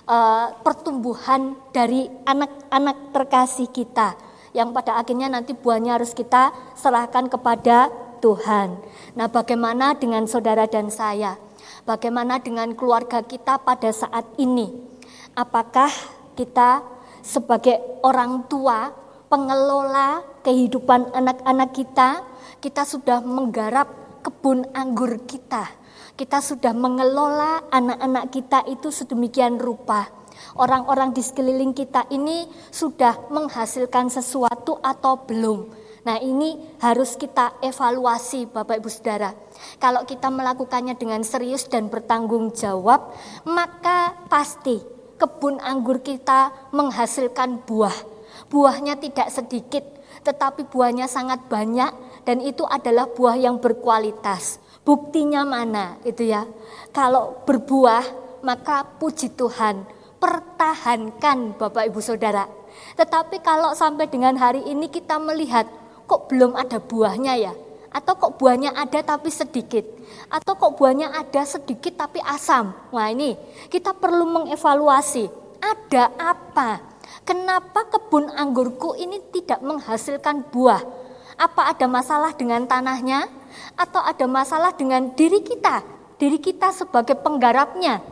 [0.09, 4.16] uh, pertumbuhan dari anak-anak terkasih kita
[4.57, 6.48] yang pada akhirnya nanti buahnya harus kita
[6.80, 7.92] serahkan kepada
[8.24, 8.80] Tuhan.
[9.20, 11.36] Nah, bagaimana dengan saudara dan saya?
[11.84, 14.93] Bagaimana dengan keluarga kita pada saat ini?
[15.35, 15.91] Apakah
[16.39, 16.82] kita
[17.22, 18.91] sebagai orang tua,
[19.26, 22.22] pengelola kehidupan anak-anak kita,
[22.62, 25.68] kita sudah menggarap kebun anggur kita.
[26.14, 30.24] Kita sudah mengelola anak-anak kita itu sedemikian rupa
[30.59, 35.82] orang-orang di sekeliling kita ini sudah menghasilkan sesuatu atau belum.
[36.05, 39.32] Nah, ini harus kita evaluasi, Bapak Ibu Saudara.
[39.80, 43.09] Kalau kita melakukannya dengan serius dan bertanggung jawab,
[43.49, 47.95] maka pasti kebun anggur kita menghasilkan buah.
[48.51, 49.85] Buahnya tidak sedikit,
[50.27, 51.91] tetapi buahnya sangat banyak
[52.25, 54.59] dan itu adalah buah yang berkualitas.
[54.85, 56.45] Buktinya mana itu ya?
[56.93, 58.05] Kalau berbuah,
[58.45, 59.89] maka puji Tuhan,
[60.21, 62.45] pertahankan Bapak Ibu Saudara.
[62.99, 65.65] Tetapi kalau sampai dengan hari ini kita melihat
[66.05, 67.53] kok belum ada buahnya ya?
[67.95, 69.87] Atau kok buahnya ada tapi sedikit?
[70.35, 72.74] Atau kok buahnya ada sedikit tapi asam?
[72.91, 73.39] Wah ini
[73.70, 75.30] kita perlu mengevaluasi
[75.62, 76.82] ada apa?
[77.22, 80.82] Kenapa kebun anggurku ini tidak menghasilkan buah?
[81.39, 83.30] Apa ada masalah dengan tanahnya?
[83.78, 85.87] Atau ada masalah dengan diri kita?
[86.18, 88.03] Diri kita sebagai penggarapnya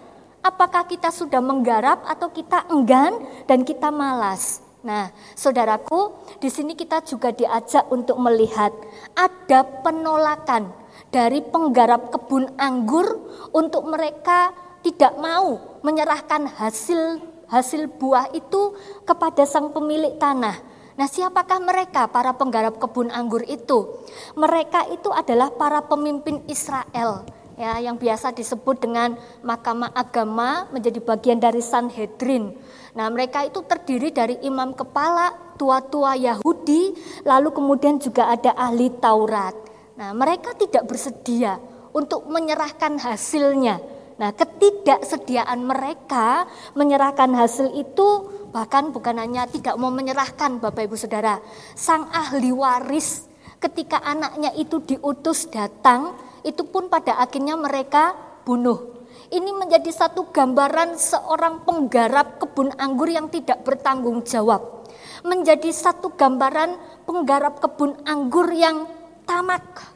[0.43, 3.15] Apakah kita sudah menggarap atau kita enggan
[3.47, 4.59] dan kita malas?
[4.83, 6.11] Nah, saudaraku,
[6.43, 8.75] di sini kita juga diajak untuk melihat
[9.15, 10.82] ada penolakan
[11.13, 13.21] dari penggarap kebun anggur
[13.53, 14.51] untuk mereka
[14.81, 17.21] tidak mau menyerahkan hasil
[17.53, 18.73] hasil buah itu
[19.05, 20.57] kepada sang pemilik tanah.
[20.97, 24.01] Nah, siapakah mereka para penggarap kebun anggur itu?
[24.33, 31.37] Mereka itu adalah para pemimpin Israel ya yang biasa disebut dengan Mahkamah Agama menjadi bagian
[31.37, 32.57] dari Sanhedrin.
[32.97, 39.72] Nah, mereka itu terdiri dari imam kepala, tua-tua Yahudi, lalu kemudian juga ada ahli Taurat.
[40.03, 41.63] Nah, mereka tidak bersedia
[41.95, 43.79] untuk menyerahkan hasilnya.
[44.19, 46.43] Nah, ketidaksediaan mereka
[46.75, 51.39] menyerahkan hasil itu bahkan bukan hanya tidak mau menyerahkan Bapak Ibu Saudara,
[51.79, 53.31] sang ahli waris
[53.63, 59.07] ketika anaknya itu diutus datang itu pun pada akhirnya mereka bunuh.
[59.31, 64.83] Ini menjadi satu gambaran seorang penggarap kebun anggur yang tidak bertanggung jawab.
[65.23, 66.75] Menjadi satu gambaran
[67.07, 69.92] penggarap kebun anggur yang tamak,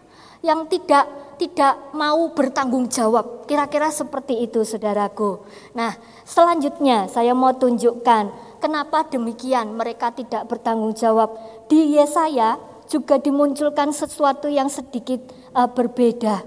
[0.46, 3.44] yang tidak tidak mau bertanggung jawab.
[3.44, 5.44] Kira-kira seperti itu saudaraku.
[5.76, 5.92] Nah
[6.24, 11.36] selanjutnya saya mau tunjukkan kenapa demikian mereka tidak bertanggung jawab.
[11.68, 12.56] Di Yesaya
[12.88, 15.20] juga dimunculkan sesuatu yang sedikit
[15.52, 16.40] uh, berbeda.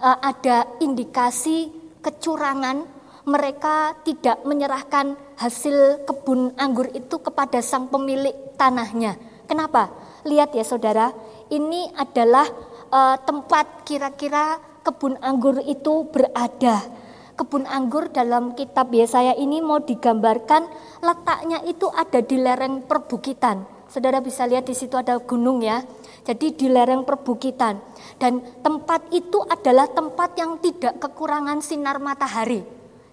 [0.00, 1.68] Uh, ada indikasi
[2.00, 2.88] kecurangan,
[3.28, 9.20] mereka tidak menyerahkan hasil kebun anggur itu kepada sang pemilik tanahnya.
[9.44, 9.92] Kenapa?
[10.24, 11.12] Lihat ya saudara,
[11.52, 12.46] ini adalah
[12.90, 16.84] uh, tempat kira-kira kebun anggur itu berada.
[17.38, 20.68] Kebun anggur dalam kitab Yesaya ini mau digambarkan
[21.00, 23.64] letaknya itu ada di lereng perbukitan.
[23.88, 25.80] Saudara bisa lihat di situ ada gunung ya.
[26.22, 27.80] Jadi di lereng perbukitan.
[28.20, 32.60] Dan tempat itu adalah tempat yang tidak kekurangan sinar matahari.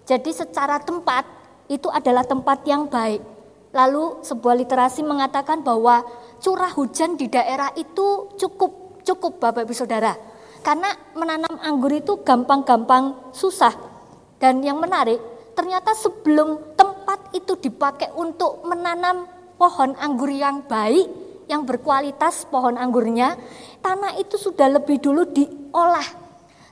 [0.04, 1.24] Jadi secara tempat
[1.72, 3.24] itu adalah tempat yang baik.
[3.72, 6.04] Lalu sebuah literasi mengatakan bahwa
[6.40, 10.12] curah hujan di daerah itu cukup cukup Bapak Ibu Saudara.
[10.60, 13.72] Karena menanam anggur itu gampang-gampang susah.
[14.36, 15.16] Dan yang menarik,
[15.56, 19.24] ternyata sebelum tempat itu dipakai untuk menanam
[19.56, 21.08] pohon anggur yang baik,
[21.48, 23.34] yang berkualitas pohon anggurnya,
[23.80, 26.04] tanah itu sudah lebih dulu diolah.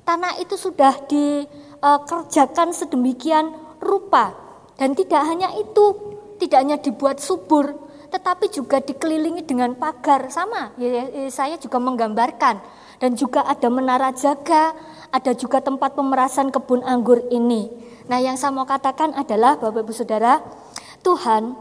[0.07, 4.37] Tanah itu sudah dikerjakan sedemikian rupa.
[4.77, 5.97] Dan tidak hanya itu,
[6.37, 10.29] tidak hanya dibuat subur, tetapi juga dikelilingi dengan pagar.
[10.33, 12.59] Sama, ya, ya, saya juga menggambarkan.
[12.97, 14.73] Dan juga ada menara jaga,
[15.13, 17.69] ada juga tempat pemerasan kebun anggur ini.
[18.09, 20.41] Nah yang saya mau katakan adalah Bapak Ibu Saudara,
[21.05, 21.53] Tuhan,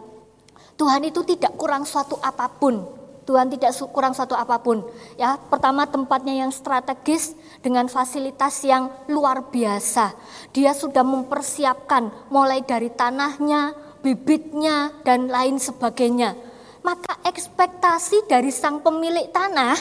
[0.79, 2.87] Tuhan itu tidak kurang suatu apa pun
[3.25, 4.85] Tuhan tidak kurang satu apa pun.
[5.17, 7.33] Ya, pertama tempatnya yang strategis
[7.65, 10.13] dengan fasilitas yang luar biasa.
[10.53, 13.73] Dia sudah mempersiapkan mulai dari tanahnya,
[14.05, 16.37] bibitnya dan lain sebagainya.
[16.85, 19.73] Maka ekspektasi dari sang pemilik tanah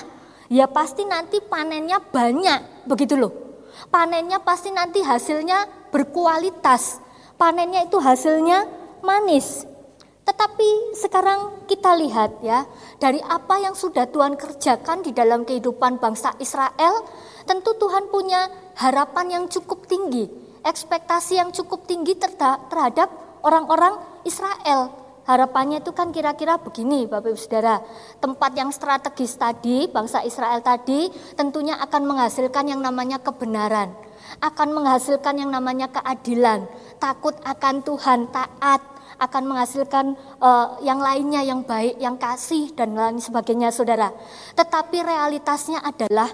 [0.48, 3.32] ya pasti nanti panennya banyak, begitu loh.
[3.92, 7.04] Panennya pasti nanti hasilnya berkualitas.
[7.36, 8.64] Panennya itu hasilnya
[9.04, 9.68] manis.
[10.24, 12.64] Tetapi sekarang kita lihat ya,
[12.96, 17.04] dari apa yang sudah Tuhan kerjakan di dalam kehidupan bangsa Israel,
[17.44, 18.48] tentu Tuhan punya
[18.80, 20.24] harapan yang cukup tinggi,
[20.64, 25.04] ekspektasi yang cukup tinggi terhadap orang-orang Israel.
[25.24, 27.80] Harapannya itu kan kira-kira begini Bapak Ibu Saudara.
[28.20, 33.88] Tempat yang strategis tadi, bangsa Israel tadi tentunya akan menghasilkan yang namanya kebenaran.
[34.44, 36.68] Akan menghasilkan yang namanya keadilan.
[37.00, 38.84] Takut akan Tuhan, taat,
[39.16, 40.12] akan menghasilkan
[40.44, 44.12] uh, yang lainnya yang baik, yang kasih dan lain sebagainya Saudara.
[44.52, 46.28] Tetapi realitasnya adalah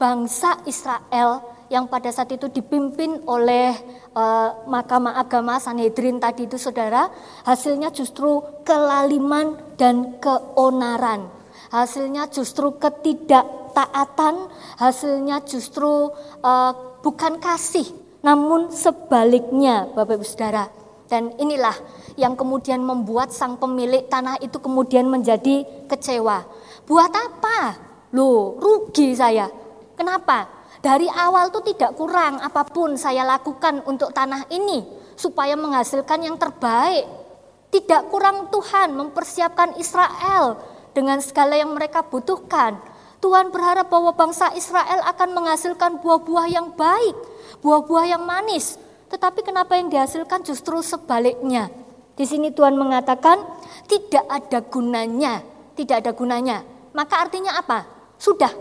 [0.00, 3.74] bangsa Israel yang pada saat itu dipimpin oleh
[4.14, 7.10] uh, Mahkamah Agama Sanhedrin tadi itu saudara,
[7.42, 11.26] hasilnya justru kelaliman dan keonaran.
[11.74, 14.46] Hasilnya justru ketidaktaatan,
[14.78, 16.14] hasilnya justru
[16.46, 16.72] uh,
[17.02, 17.90] bukan kasih,
[18.22, 20.70] namun sebaliknya Bapak Ibu Saudara.
[21.10, 21.74] Dan inilah
[22.14, 26.46] yang kemudian membuat sang pemilik tanah itu kemudian menjadi kecewa.
[26.86, 27.58] Buat apa?
[28.14, 29.50] Loh, rugi saya.
[29.98, 30.53] Kenapa?
[30.84, 34.84] Dari awal tuh tidak kurang apa pun saya lakukan untuk tanah ini
[35.16, 37.08] supaya menghasilkan yang terbaik.
[37.72, 40.60] Tidak kurang Tuhan mempersiapkan Israel
[40.92, 42.76] dengan segala yang mereka butuhkan.
[43.24, 47.16] Tuhan berharap bahwa bangsa Israel akan menghasilkan buah-buah yang baik,
[47.64, 48.76] buah-buah yang manis.
[49.08, 51.72] Tetapi kenapa yang dihasilkan justru sebaliknya?
[52.12, 53.40] Di sini Tuhan mengatakan
[53.88, 55.40] tidak ada gunanya,
[55.72, 56.60] tidak ada gunanya.
[56.92, 57.88] Maka artinya apa?
[58.20, 58.52] Sudah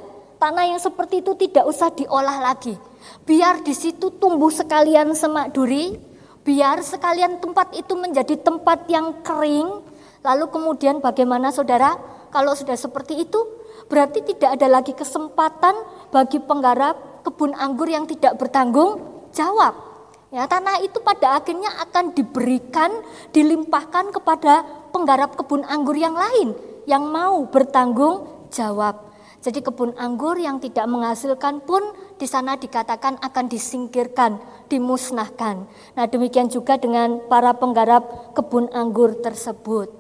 [0.44, 2.76] Tanah yang seperti itu tidak usah diolah lagi.
[3.24, 5.96] Biar di situ tumbuh sekalian semak duri,
[6.44, 9.88] biar sekalian tempat itu menjadi tempat yang kering.
[10.20, 11.96] Lalu kemudian bagaimana saudara?
[12.28, 13.40] Kalau sudah seperti itu,
[13.88, 15.80] berarti tidak ada lagi kesempatan
[16.12, 19.00] bagi penggarap kebun anggur yang tidak bertanggung
[19.32, 19.80] jawab.
[20.28, 22.92] Ya, tanah itu pada akhirnya akan diberikan,
[23.32, 26.52] dilimpahkan kepada penggarap kebun anggur yang lain
[26.84, 29.13] yang mau bertanggung jawab.
[29.44, 31.84] Jadi kebun anggur yang tidak menghasilkan pun
[32.16, 34.40] di sana dikatakan akan disingkirkan,
[34.72, 35.68] dimusnahkan.
[36.00, 39.92] Nah demikian juga dengan para penggarap kebun anggur tersebut.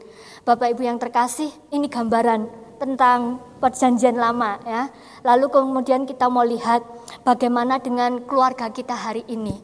[0.47, 2.47] Bapak Ibu yang terkasih, ini gambaran
[2.79, 4.87] tentang perjanjian lama ya.
[5.27, 6.79] Lalu kemudian kita mau lihat
[7.27, 9.59] bagaimana dengan keluarga kita hari ini.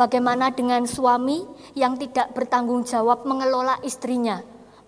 [0.00, 1.44] Bagaimana dengan suami
[1.76, 4.40] yang tidak bertanggung jawab mengelola istrinya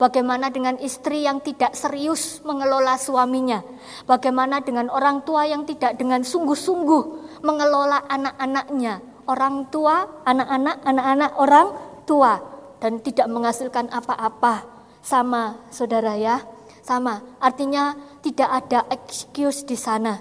[0.03, 3.63] Bagaimana dengan istri yang tidak serius mengelola suaminya?
[4.03, 8.99] Bagaimana dengan orang tua yang tidak dengan sungguh-sungguh mengelola anak-anaknya?
[9.31, 11.69] Orang tua, anak-anak, anak-anak orang
[12.03, 12.43] tua
[12.83, 14.67] dan tidak menghasilkan apa-apa.
[15.07, 16.43] Sama, saudara ya,
[16.83, 17.23] sama.
[17.39, 17.95] Artinya
[18.27, 20.19] tidak ada excuse di sana.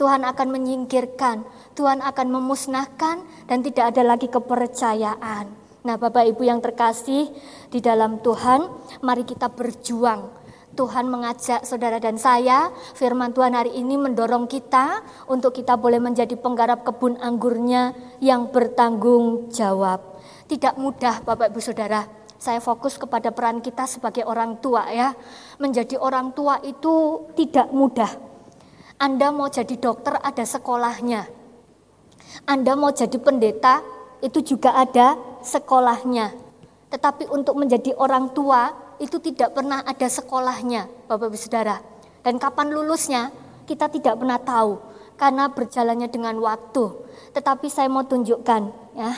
[0.00, 1.44] Tuhan akan menyingkirkan,
[1.76, 5.67] Tuhan akan memusnahkan dan tidak ada lagi kepercayaan.
[5.86, 7.30] Nah, Bapak Ibu yang terkasih
[7.70, 8.66] di dalam Tuhan,
[9.02, 10.34] mari kita berjuang.
[10.74, 16.38] Tuhan mengajak saudara dan saya, firman Tuhan hari ini mendorong kita untuk kita boleh menjadi
[16.38, 20.22] penggarap kebun anggurnya yang bertanggung jawab.
[20.46, 22.06] Tidak mudah Bapak Ibu Saudara,
[22.38, 25.18] saya fokus kepada peran kita sebagai orang tua ya.
[25.58, 28.14] Menjadi orang tua itu tidak mudah.
[29.02, 31.26] Anda mau jadi dokter ada sekolahnya.
[32.46, 33.82] Anda mau jadi pendeta
[34.22, 36.34] itu juga ada sekolahnya.
[36.88, 41.78] Tetapi untuk menjadi orang tua itu tidak pernah ada sekolahnya, Bapak Ibu Saudara.
[42.24, 43.30] Dan kapan lulusnya
[43.68, 44.80] kita tidak pernah tahu
[45.18, 47.06] karena berjalannya dengan waktu.
[47.34, 48.62] Tetapi saya mau tunjukkan
[48.96, 49.12] ya,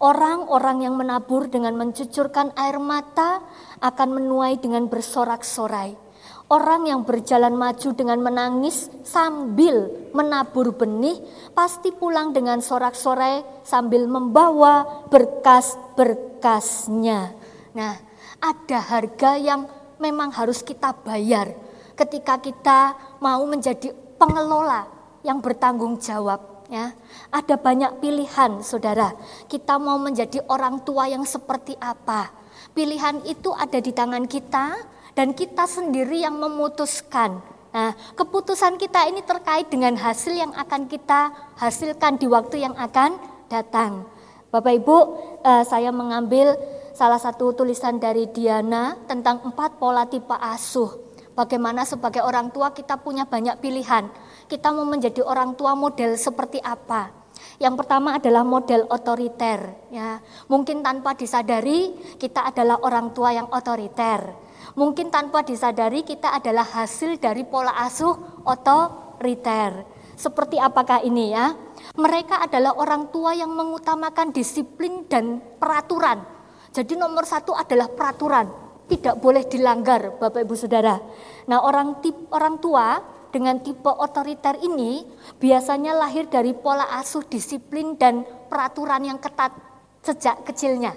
[0.00, 3.44] orang-orang yang menabur dengan mencucurkan air mata
[3.82, 6.09] akan menuai dengan bersorak-sorai.
[6.50, 11.22] Orang yang berjalan maju dengan menangis sambil menabur benih
[11.54, 17.38] pasti pulang dengan sorak-sorai sambil membawa berkas-berkasnya.
[17.70, 17.94] Nah,
[18.42, 19.70] ada harga yang
[20.02, 21.54] memang harus kita bayar
[21.94, 24.90] ketika kita mau menjadi pengelola
[25.22, 26.90] yang bertanggung jawab ya.
[27.30, 29.14] Ada banyak pilihan Saudara.
[29.46, 32.26] Kita mau menjadi orang tua yang seperti apa?
[32.74, 37.44] Pilihan itu ada di tangan kita dan kita sendiri yang memutuskan.
[37.76, 41.28] Nah, keputusan kita ini terkait dengan hasil yang akan kita
[41.60, 43.20] hasilkan di waktu yang akan
[43.52, 44.08] datang.
[44.48, 44.98] Bapak Ibu,
[45.44, 46.56] eh, saya mengambil
[46.96, 50.88] salah satu tulisan dari Diana tentang empat pola tipe asuh.
[51.36, 54.08] Bagaimana sebagai orang tua kita punya banyak pilihan.
[54.48, 57.12] Kita mau menjadi orang tua model seperti apa?
[57.60, 60.16] Yang pertama adalah model otoriter, ya.
[60.48, 64.48] Mungkin tanpa disadari kita adalah orang tua yang otoriter.
[64.80, 68.16] Mungkin tanpa disadari kita adalah hasil dari pola asuh
[68.48, 69.84] otoriter.
[70.16, 71.52] Seperti apakah ini ya?
[72.00, 76.24] Mereka adalah orang tua yang mengutamakan disiplin dan peraturan.
[76.72, 78.48] Jadi nomor satu adalah peraturan,
[78.88, 80.96] tidak boleh dilanggar, Bapak Ibu Saudara.
[81.44, 85.04] Nah orang tip, orang tua dengan tipe otoriter ini
[85.36, 89.52] biasanya lahir dari pola asuh disiplin dan peraturan yang ketat
[90.00, 90.96] sejak kecilnya.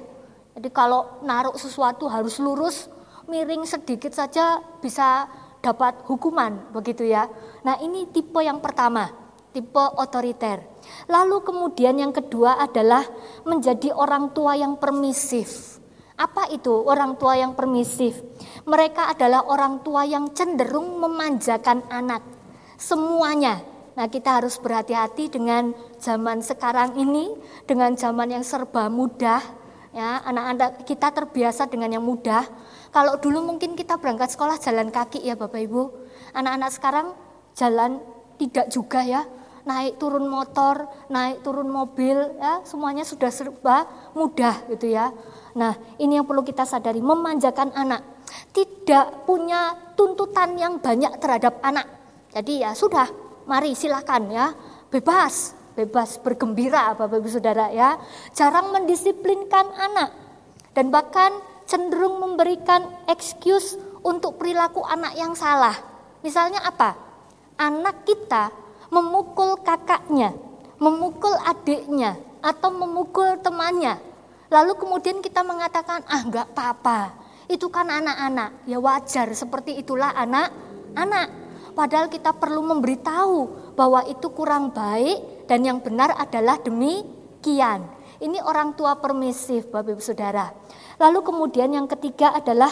[0.55, 2.92] Jadi kalau naruh sesuatu harus lurus,
[3.27, 5.27] miring sedikit saja bisa
[5.63, 7.31] dapat hukuman begitu ya.
[7.63, 9.07] Nah, ini tipe yang pertama,
[9.55, 10.59] tipe otoriter.
[11.07, 13.07] Lalu kemudian yang kedua adalah
[13.47, 15.79] menjadi orang tua yang permisif.
[16.13, 18.21] Apa itu orang tua yang permisif?
[18.67, 22.21] Mereka adalah orang tua yang cenderung memanjakan anak.
[22.77, 23.63] Semuanya.
[23.93, 25.71] Nah, kita harus berhati-hati dengan
[26.01, 27.29] zaman sekarang ini,
[27.69, 29.41] dengan zaman yang serba mudah,
[29.93, 32.41] ya anak-anak kita terbiasa dengan yang mudah.
[32.93, 35.81] Kalau dulu mungkin kita berangkat sekolah jalan kaki ya Bapak Ibu.
[36.37, 37.07] Anak-anak sekarang
[37.57, 37.97] jalan
[38.37, 39.25] tidak juga ya.
[39.63, 45.09] Naik turun motor, naik turun mobil ya, semuanya sudah serba mudah gitu ya.
[45.55, 48.03] Nah, ini yang perlu kita sadari, memanjakan anak.
[48.51, 51.87] Tidak punya tuntutan yang banyak terhadap anak.
[52.35, 53.07] Jadi ya sudah,
[53.47, 54.51] mari silakan ya,
[54.91, 57.97] bebas bebas bergembira Bapak Ibu Saudara ya.
[58.33, 60.09] Jarang mendisiplinkan anak
[60.77, 61.33] dan bahkan
[61.73, 63.73] cenderung memberikan excuse
[64.05, 65.73] untuk perilaku anak yang salah.
[66.21, 66.93] Misalnya apa?
[67.57, 68.53] Anak kita
[68.93, 70.37] memukul kakaknya,
[70.77, 72.13] memukul adiknya,
[72.45, 73.97] atau memukul temannya.
[74.53, 77.17] Lalu kemudian kita mengatakan, ah enggak apa-apa,
[77.49, 81.41] itu kan anak-anak, ya wajar seperti itulah anak-anak.
[81.73, 87.81] Padahal kita perlu memberitahu bahwa itu kurang baik dan yang benar adalah demikian.
[88.21, 90.53] Ini orang tua permisif Bapak Ibu Saudara.
[91.01, 92.69] Lalu kemudian yang ketiga adalah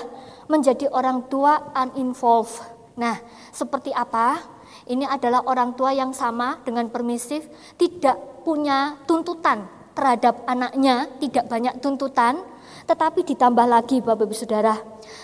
[0.49, 2.61] menjadi orang tua uninvolved.
[2.99, 3.17] Nah,
[3.49, 4.41] seperti apa?
[4.85, 7.47] Ini adalah orang tua yang sama dengan permisif,
[7.77, 12.41] tidak punya tuntutan terhadap anaknya, tidak banyak tuntutan,
[12.89, 14.75] tetapi ditambah lagi Bapak Ibu Saudara,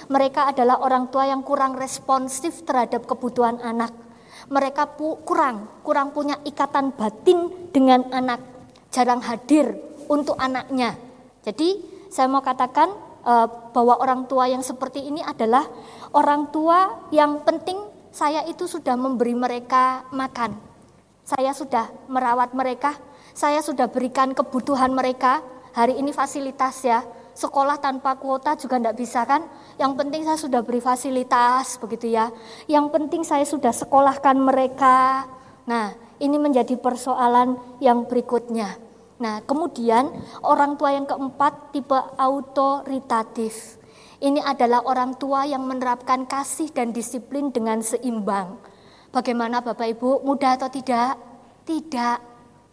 [0.07, 3.91] mereka adalah orang tua yang kurang responsif terhadap kebutuhan anak
[4.47, 8.39] mereka pu kurang, kurang punya ikatan batin dengan anak,
[8.91, 9.75] jarang hadir
[10.07, 10.95] untuk anaknya.
[11.43, 12.89] Jadi saya mau katakan
[13.23, 13.33] e,
[13.75, 15.67] bahwa orang tua yang seperti ini adalah
[16.15, 17.77] orang tua yang penting
[18.11, 20.57] saya itu sudah memberi mereka makan.
[21.27, 22.95] Saya sudah merawat mereka,
[23.35, 25.43] saya sudah berikan kebutuhan mereka.
[25.77, 27.05] Hari ini fasilitas ya,
[27.37, 29.45] sekolah tanpa kuota juga tidak bisa kan.
[29.77, 32.33] Yang penting saya sudah beri fasilitas begitu ya.
[32.65, 35.29] Yang penting saya sudah sekolahkan mereka.
[35.69, 38.86] Nah ini menjadi persoalan yang berikutnya.
[39.17, 40.13] Nah kemudian
[40.45, 43.81] orang tua yang keempat tipe autoritatif.
[44.17, 48.57] Ini adalah orang tua yang menerapkan kasih dan disiplin dengan seimbang.
[49.13, 51.17] Bagaimana Bapak Ibu, mudah atau tidak?
[51.65, 52.17] Tidak,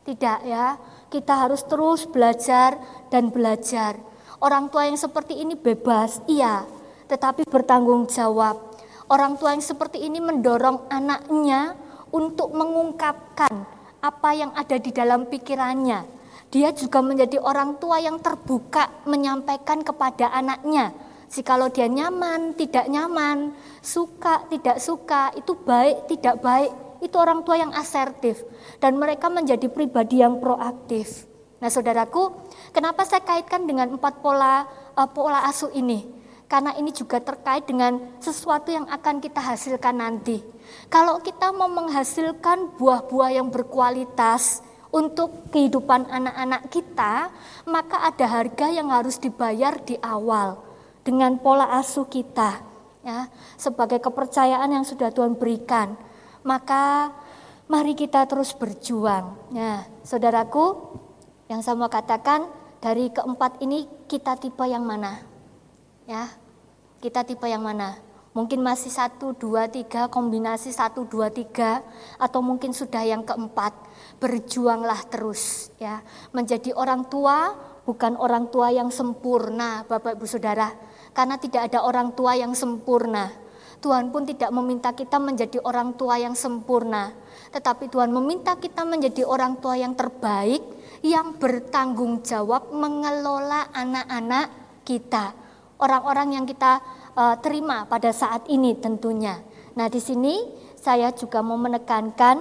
[0.09, 0.81] tidak ya.
[1.13, 2.81] Kita harus terus belajar
[3.13, 4.01] dan belajar.
[4.41, 6.65] Orang tua yang seperti ini bebas, iya,
[7.09, 8.61] tetapi bertanggung jawab.
[9.09, 11.77] Orang tua yang seperti ini mendorong anaknya
[12.09, 13.53] untuk mengungkapkan
[14.01, 16.24] apa yang ada di dalam pikirannya.
[16.55, 20.95] Dia juga menjadi orang tua yang terbuka menyampaikan kepada anaknya.
[21.27, 23.51] Jikalau dia nyaman, tidak nyaman,
[23.83, 26.71] suka, tidak suka, itu baik, tidak baik,
[27.03, 28.47] itu orang tua yang asertif
[28.79, 31.27] dan mereka menjadi pribadi yang proaktif.
[31.59, 32.31] Nah, saudaraku,
[32.71, 34.63] kenapa saya kaitkan dengan empat pola
[34.95, 36.07] uh, pola asuh ini?
[36.47, 40.39] Karena ini juga terkait dengan sesuatu yang akan kita hasilkan nanti.
[40.87, 44.63] Kalau kita mau menghasilkan buah-buah yang berkualitas
[44.95, 47.35] untuk kehidupan anak-anak kita,
[47.67, 50.63] maka ada harga yang harus dibayar di awal
[51.03, 52.63] dengan pola asuh kita,
[53.03, 53.27] ya,
[53.59, 55.99] sebagai kepercayaan yang sudah Tuhan berikan.
[56.47, 57.11] Maka
[57.67, 59.35] mari kita terus berjuang.
[59.51, 60.95] Nah, saudaraku,
[61.51, 62.47] yang saya mau katakan
[62.79, 65.19] dari keempat ini kita tipe yang mana?
[66.07, 66.31] Ya,
[67.03, 67.99] kita tipe yang mana?
[68.35, 71.87] Mungkin masih satu, dua, tiga, kombinasi satu, dua, tiga,
[72.19, 73.71] atau mungkin sudah yang keempat.
[74.21, 76.01] Berjuanglah terus ya,
[76.33, 77.53] menjadi orang tua
[77.85, 80.73] bukan orang tua yang sempurna, Bapak Ibu Saudara.
[81.15, 83.45] Karena tidak ada orang tua yang sempurna.
[83.85, 87.13] Tuhan pun tidak meminta kita menjadi orang tua yang sempurna,
[87.53, 90.65] tetapi Tuhan meminta kita menjadi orang tua yang terbaik
[91.05, 94.49] yang bertanggung jawab mengelola anak-anak
[94.89, 95.37] kita,
[95.77, 96.81] orang-orang yang kita
[97.13, 99.45] uh, terima pada saat ini tentunya.
[99.77, 100.49] Nah, di sini
[100.81, 102.41] saya juga mau menekankan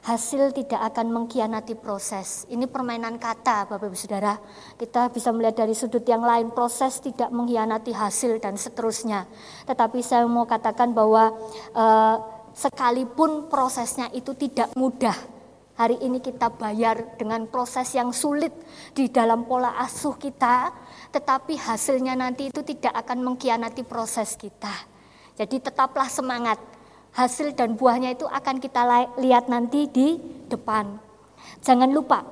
[0.00, 2.48] hasil tidak akan mengkhianati proses.
[2.48, 4.40] Ini permainan kata, Bapak Ibu Saudara.
[4.80, 9.28] Kita bisa melihat dari sudut yang lain, proses tidak mengkhianati hasil dan seterusnya.
[9.68, 11.36] Tetapi saya mau katakan bahwa
[11.76, 12.16] uh,
[12.56, 15.14] sekalipun prosesnya itu tidak mudah,
[15.80, 18.52] hari ini kita bayar dengan proses yang sulit
[18.92, 20.68] di dalam pola asuh kita,
[21.08, 24.72] tetapi hasilnya nanti itu tidak akan mengkhianati proses kita.
[25.40, 26.60] Jadi tetaplah semangat.
[27.10, 28.86] Hasil dan buahnya itu akan kita
[29.18, 30.14] lihat nanti di
[30.46, 30.98] depan.
[31.60, 32.22] Jangan lupa,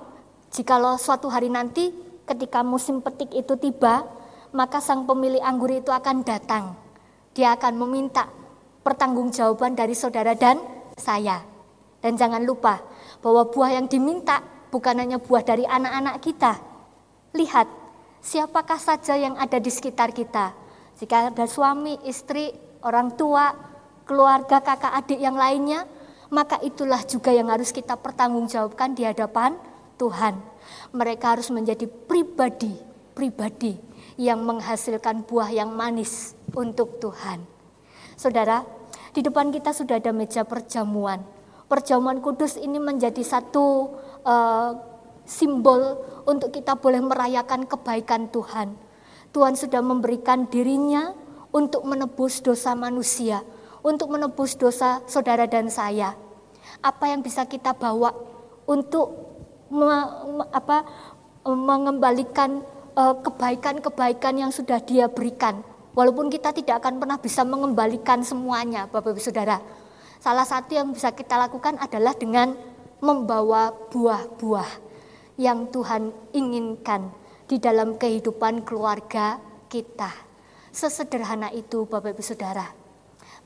[0.55, 1.91] jikalau suatu hari nanti
[2.29, 4.07] ketika musim petik itu tiba,
[4.55, 6.79] maka sang pemilik anggur itu akan datang.
[7.35, 8.31] Dia akan meminta
[8.87, 10.63] pertanggungjawaban dari saudara dan
[10.95, 11.43] saya.
[11.99, 12.79] Dan jangan lupa
[13.19, 14.39] bahwa buah yang diminta
[14.71, 16.53] bukan hanya buah dari anak-anak kita.
[17.35, 17.67] Lihat,
[18.23, 20.55] siapakah saja yang ada di sekitar kita.
[20.99, 23.55] Jika ada suami, istri, orang tua,
[24.09, 25.85] keluarga, kakak, adik yang lainnya,
[26.33, 29.61] maka itulah juga yang harus kita pertanggungjawabkan di hadapan
[30.01, 30.41] Tuhan.
[30.97, 33.77] Mereka harus menjadi pribadi-pribadi
[34.17, 37.45] yang menghasilkan buah yang manis untuk Tuhan.
[38.17, 38.65] Saudara,
[39.13, 41.23] di depan kita sudah ada meja perjamuan.
[41.69, 43.93] Perjamuan kudus ini menjadi satu
[44.25, 44.71] uh,
[45.29, 48.73] simbol untuk kita boleh merayakan kebaikan Tuhan.
[49.31, 51.13] Tuhan sudah memberikan dirinya
[51.53, 53.45] untuk menebus dosa manusia,
[53.83, 56.15] untuk menebus dosa saudara dan saya.
[56.83, 58.15] Apa yang bisa kita bawa
[58.69, 59.15] untuk
[59.73, 59.89] me,
[60.39, 60.85] me, apa,
[61.49, 62.63] mengembalikan
[62.95, 65.65] eh, kebaikan-kebaikan yang sudah Dia berikan.
[65.99, 69.59] Walaupun kita tidak akan pernah bisa mengembalikan semuanya, Bapak Ibu Saudara.
[70.23, 72.55] Salah satu yang bisa kita lakukan adalah dengan
[73.03, 74.71] membawa buah-buah
[75.39, 77.11] yang Tuhan inginkan
[77.47, 80.11] di dalam kehidupan keluarga kita.
[80.71, 82.78] Sesederhana itu Bapak Ibu Saudara.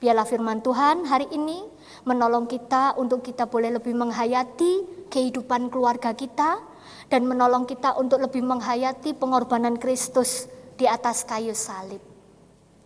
[0.02, 1.62] Biarlah firman Tuhan hari ini
[2.02, 6.58] menolong kita untuk kita boleh lebih menghayati kehidupan keluarga kita
[7.06, 12.02] dan menolong kita untuk lebih menghayati pengorbanan Kristus di atas kayu salib.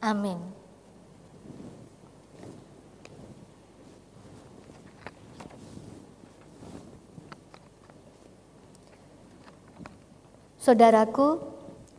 [0.05, 0.37] Amin.
[10.61, 11.41] Saudaraku,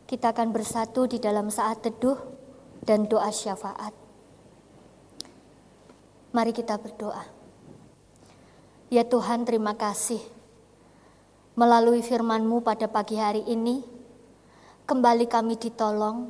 [0.06, 2.22] kita akan bersatu di dalam saat teduh
[2.86, 3.97] dan doa syafaat.
[6.36, 7.24] Mari kita berdoa.
[8.92, 10.20] Ya Tuhan, terima kasih.
[11.56, 13.80] Melalui firman-Mu pada pagi hari ini,
[14.84, 16.28] kembali kami ditolong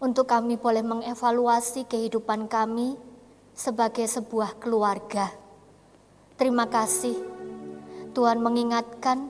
[0.00, 2.96] untuk kami boleh mengevaluasi kehidupan kami
[3.52, 5.28] sebagai sebuah keluarga.
[6.40, 7.20] Terima kasih,
[8.16, 9.28] Tuhan mengingatkan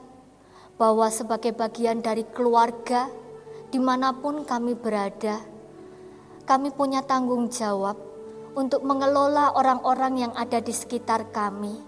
[0.79, 3.11] bahwa sebagai bagian dari keluarga,
[3.75, 5.43] di mana pun kami berada,
[6.47, 8.08] kami punya tanggung jawab
[8.59, 11.79] untuk mengelola orang-orang yang ada di sekitar kami.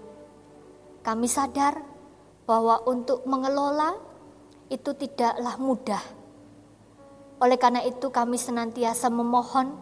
[1.03, 1.83] Kami sadar
[2.47, 3.99] bahwa untuk mengelola
[4.71, 6.05] itu tidaklah mudah.
[7.43, 9.75] Oleh karena itu, kami senantiasa memohon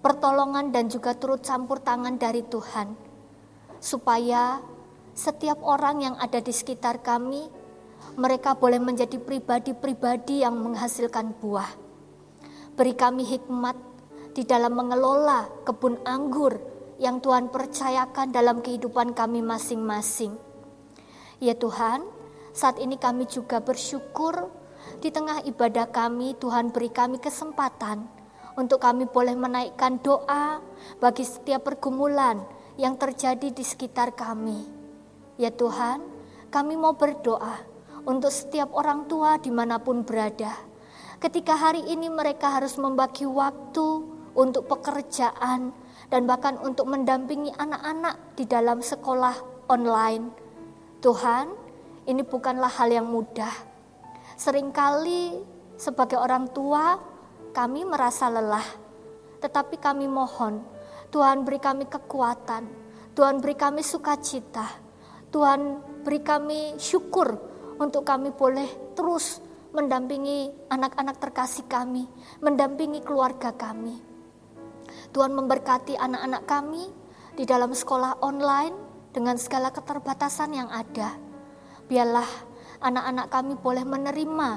[0.00, 2.96] pertolongan dan juga turut campur tangan dari Tuhan,
[3.76, 4.64] supaya
[5.12, 7.44] setiap orang yang ada di sekitar kami,
[8.16, 11.68] mereka boleh menjadi pribadi-pribadi yang menghasilkan buah.
[12.78, 13.93] Beri kami hikmat
[14.34, 16.58] di dalam mengelola kebun anggur
[16.98, 20.34] yang Tuhan percayakan dalam kehidupan kami masing-masing.
[21.38, 22.02] Ya Tuhan,
[22.50, 24.50] saat ini kami juga bersyukur
[24.98, 28.06] di tengah ibadah kami Tuhan beri kami kesempatan
[28.54, 30.62] untuk kami boleh menaikkan doa
[31.02, 32.42] bagi setiap pergumulan
[32.78, 34.66] yang terjadi di sekitar kami.
[35.38, 36.02] Ya Tuhan,
[36.50, 37.58] kami mau berdoa
[38.06, 40.54] untuk setiap orang tua di mana pun berada.
[41.18, 45.70] Ketika hari ini mereka harus membagi waktu untuk pekerjaan,
[46.10, 50.30] dan bahkan untuk mendampingi anak-anak di dalam sekolah online.
[51.00, 51.46] Tuhan,
[52.06, 53.52] ini bukanlah hal yang mudah.
[54.36, 55.40] Seringkali
[55.78, 56.98] sebagai orang tua,
[57.54, 58.66] kami merasa lelah.
[59.40, 60.64] Tetapi kami mohon,
[61.14, 62.64] Tuhan beri kami kekuatan,
[63.14, 64.66] Tuhan beri kami sukacita,
[65.30, 67.38] Tuhan beri kami syukur
[67.78, 69.38] untuk kami boleh terus
[69.74, 72.06] mendampingi anak-anak terkasih kami,
[72.38, 74.13] mendampingi keluarga kami.
[75.14, 76.84] Tuhan memberkati anak-anak kami
[77.34, 78.74] di dalam sekolah online
[79.14, 81.14] dengan segala keterbatasan yang ada.
[81.86, 82.26] Biarlah
[82.82, 84.50] anak-anak kami boleh menerima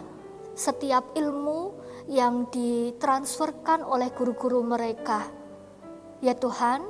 [0.58, 1.78] setiap ilmu
[2.10, 5.28] yang ditransferkan oleh guru-guru mereka.
[6.24, 6.82] Ya Tuhan,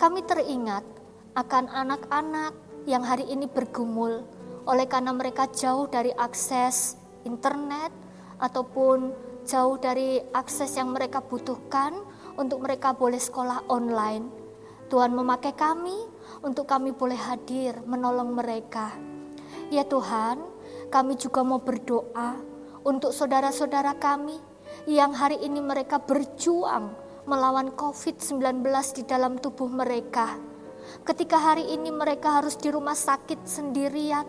[0.00, 0.82] kami teringat
[1.36, 2.56] akan anak-anak
[2.88, 4.24] yang hari ini bergumul
[4.64, 6.96] oleh karena mereka jauh dari akses
[7.28, 7.92] internet
[8.40, 9.12] ataupun
[9.44, 11.92] jauh dari akses yang mereka butuhkan
[12.40, 14.24] untuk mereka boleh sekolah online.
[14.88, 15.94] Tuhan memakai kami
[16.40, 18.96] untuk kami boleh hadir menolong mereka.
[19.68, 20.40] Ya Tuhan,
[20.88, 22.40] kami juga mau berdoa
[22.82, 24.40] untuk saudara-saudara kami
[24.88, 26.96] yang hari ini mereka berjuang
[27.28, 28.64] melawan COVID-19
[28.96, 30.40] di dalam tubuh mereka.
[31.04, 34.24] Ketika hari ini mereka harus di rumah sakit sendirian,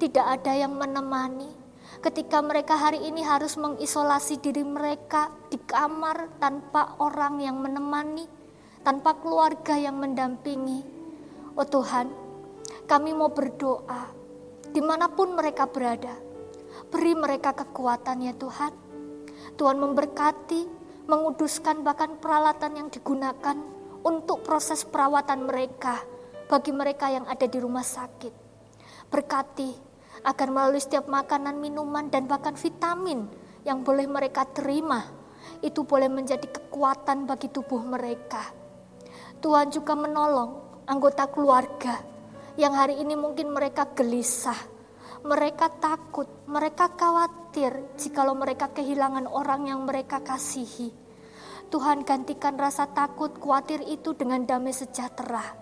[0.00, 1.59] tidak ada yang menemani
[2.00, 8.24] ketika mereka hari ini harus mengisolasi diri mereka di kamar tanpa orang yang menemani,
[8.80, 10.80] tanpa keluarga yang mendampingi.
[11.52, 12.08] Oh Tuhan,
[12.88, 14.08] kami mau berdoa
[14.72, 16.16] di mana pun mereka berada.
[16.88, 18.72] Beri mereka kekuatan ya Tuhan.
[19.60, 20.60] Tuhan memberkati,
[21.04, 23.56] menguduskan bahkan peralatan yang digunakan
[24.00, 26.00] untuk proses perawatan mereka
[26.48, 28.32] bagi mereka yang ada di rumah sakit.
[29.12, 29.89] Berkati
[30.24, 33.24] agar melalui setiap makanan, minuman, dan bahkan vitamin
[33.64, 35.04] yang boleh mereka terima,
[35.60, 38.52] itu boleh menjadi kekuatan bagi tubuh mereka.
[39.40, 41.96] Tuhan juga menolong anggota keluarga
[42.60, 44.56] yang hari ini mungkin mereka gelisah,
[45.24, 50.92] mereka takut, mereka khawatir jikalau mereka kehilangan orang yang mereka kasihi.
[51.70, 55.56] Tuhan gantikan rasa takut, khawatir itu dengan damai sejahtera.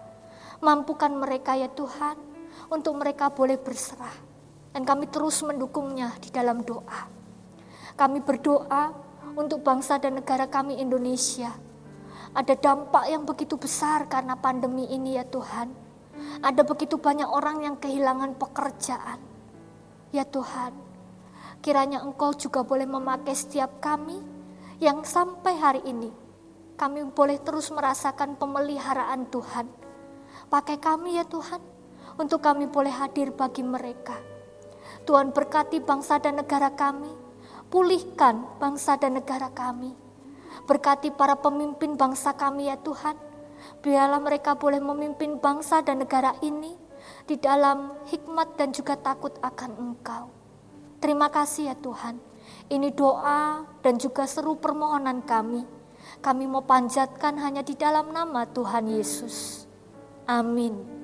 [0.58, 2.16] Mampukan mereka ya Tuhan,
[2.72, 4.27] untuk mereka boleh berserah.
[4.78, 7.10] Dan kami terus mendukungnya di dalam doa.
[7.98, 8.94] Kami berdoa
[9.34, 11.50] untuk bangsa dan negara kami Indonesia.
[12.30, 15.74] Ada dampak yang begitu besar karena pandemi ini ya Tuhan.
[16.46, 19.18] Ada begitu banyak orang yang kehilangan pekerjaan.
[20.14, 20.70] Ya Tuhan,
[21.58, 24.22] kiranya Engkau juga boleh memakai setiap kami
[24.78, 26.14] yang sampai hari ini
[26.78, 29.66] kami boleh terus merasakan pemeliharaan Tuhan.
[30.46, 31.58] Pakai kami ya Tuhan,
[32.14, 34.27] untuk kami boleh hadir bagi mereka.
[35.08, 37.08] Tuhan berkati bangsa dan negara kami,
[37.72, 39.96] pulihkan bangsa dan negara kami.
[40.68, 43.16] Berkati para pemimpin bangsa kami ya Tuhan,
[43.80, 46.76] biarlah mereka boleh memimpin bangsa dan negara ini
[47.24, 50.28] di dalam hikmat dan juga takut akan Engkau.
[51.00, 52.20] Terima kasih ya Tuhan.
[52.68, 55.64] Ini doa dan juga seru permohonan kami.
[56.20, 59.64] Kami mau panjatkan hanya di dalam nama Tuhan Yesus.
[60.28, 60.97] Amin.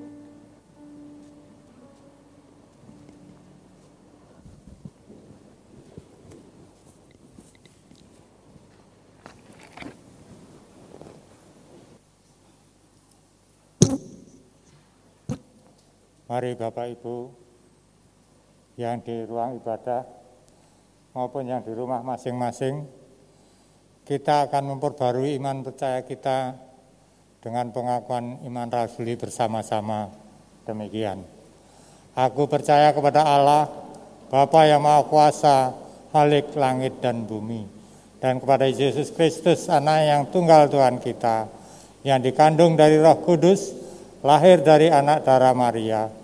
[16.34, 17.30] Mari Bapak Ibu
[18.74, 20.02] yang di ruang ibadah
[21.14, 22.90] maupun yang di rumah masing-masing,
[24.02, 26.58] kita akan memperbarui iman percaya kita
[27.38, 30.10] dengan pengakuan iman rasuli bersama-sama
[30.66, 31.22] demikian.
[32.18, 33.70] Aku percaya kepada Allah,
[34.26, 35.70] Bapa yang Maha Kuasa,
[36.10, 37.62] Halik langit dan bumi,
[38.18, 41.46] dan kepada Yesus Kristus, Anak yang tunggal Tuhan kita,
[42.02, 43.70] yang dikandung dari Roh Kudus,
[44.26, 46.23] lahir dari anak darah Maria,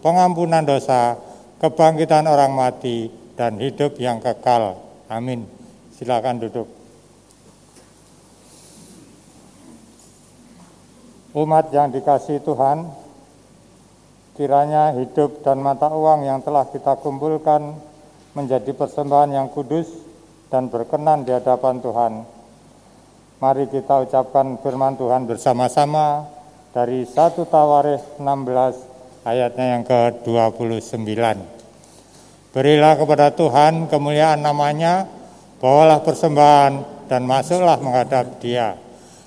[0.00, 1.18] pengampunan dosa,
[1.62, 4.78] kebangkitan orang mati, dan hidup yang kekal.
[5.06, 5.46] Amin.
[5.94, 6.66] Silakan duduk.
[11.38, 12.90] Umat yang dikasih Tuhan,
[14.34, 17.78] kiranya hidup dan mata uang yang telah kita kumpulkan
[18.34, 19.86] menjadi persembahan yang kudus
[20.50, 22.12] dan berkenan di hadapan Tuhan.
[23.38, 26.26] Mari kita ucapkan firman Tuhan bersama-sama
[26.74, 27.14] dari 1
[27.46, 28.87] Tawarikh 16
[29.28, 31.12] ayatnya yang ke-29.
[32.48, 35.04] Berilah kepada Tuhan kemuliaan namanya,
[35.60, 38.74] bawalah persembahan dan masuklah menghadap dia.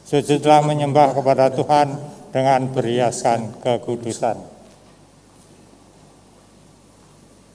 [0.04, 1.96] Sujudlah menyembah kepada Tuhan
[2.34, 4.38] dengan beriaskan kekudusan.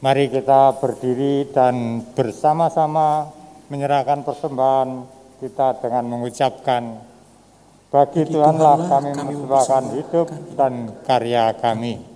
[0.00, 3.32] Mari kita berdiri dan bersama-sama
[3.66, 4.88] menyerahkan persembahan
[5.42, 7.02] kita dengan mengucapkan
[7.86, 10.28] bagi Tuhanlah kami mempersembahkan hidup
[10.58, 12.15] dan karya kami.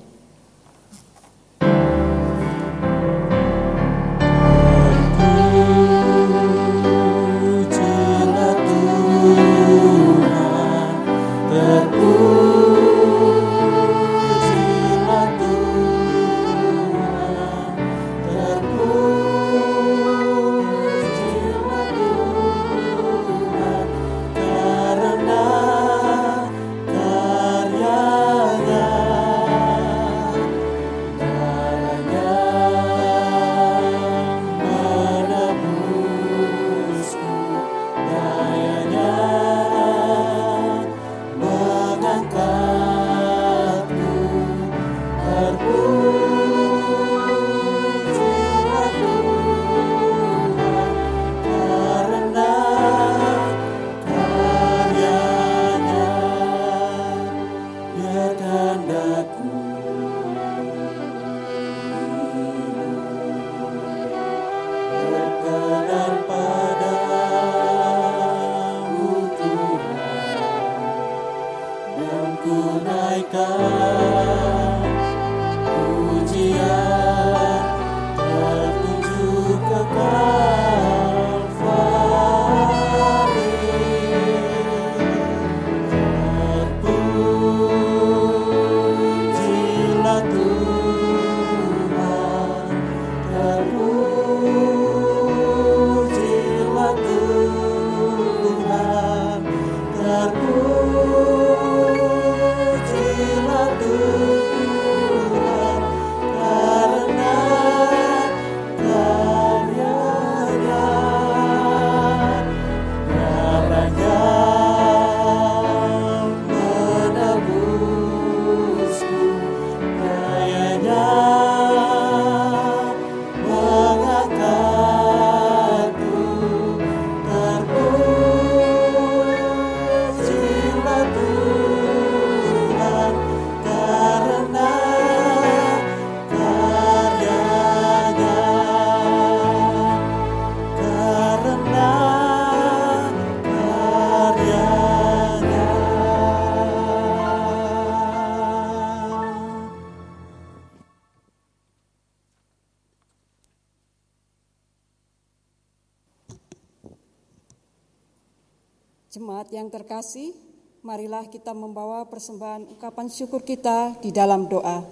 [159.71, 160.35] Terkasih,
[160.83, 164.83] marilah kita membawa persembahan ungkapan syukur kita di dalam doa.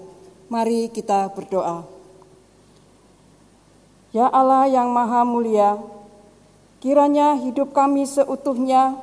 [0.49, 1.85] Mari kita berdoa.
[4.15, 5.77] Ya Allah yang Maha Mulia,
[6.81, 8.97] kiranya hidup kami seutuhnya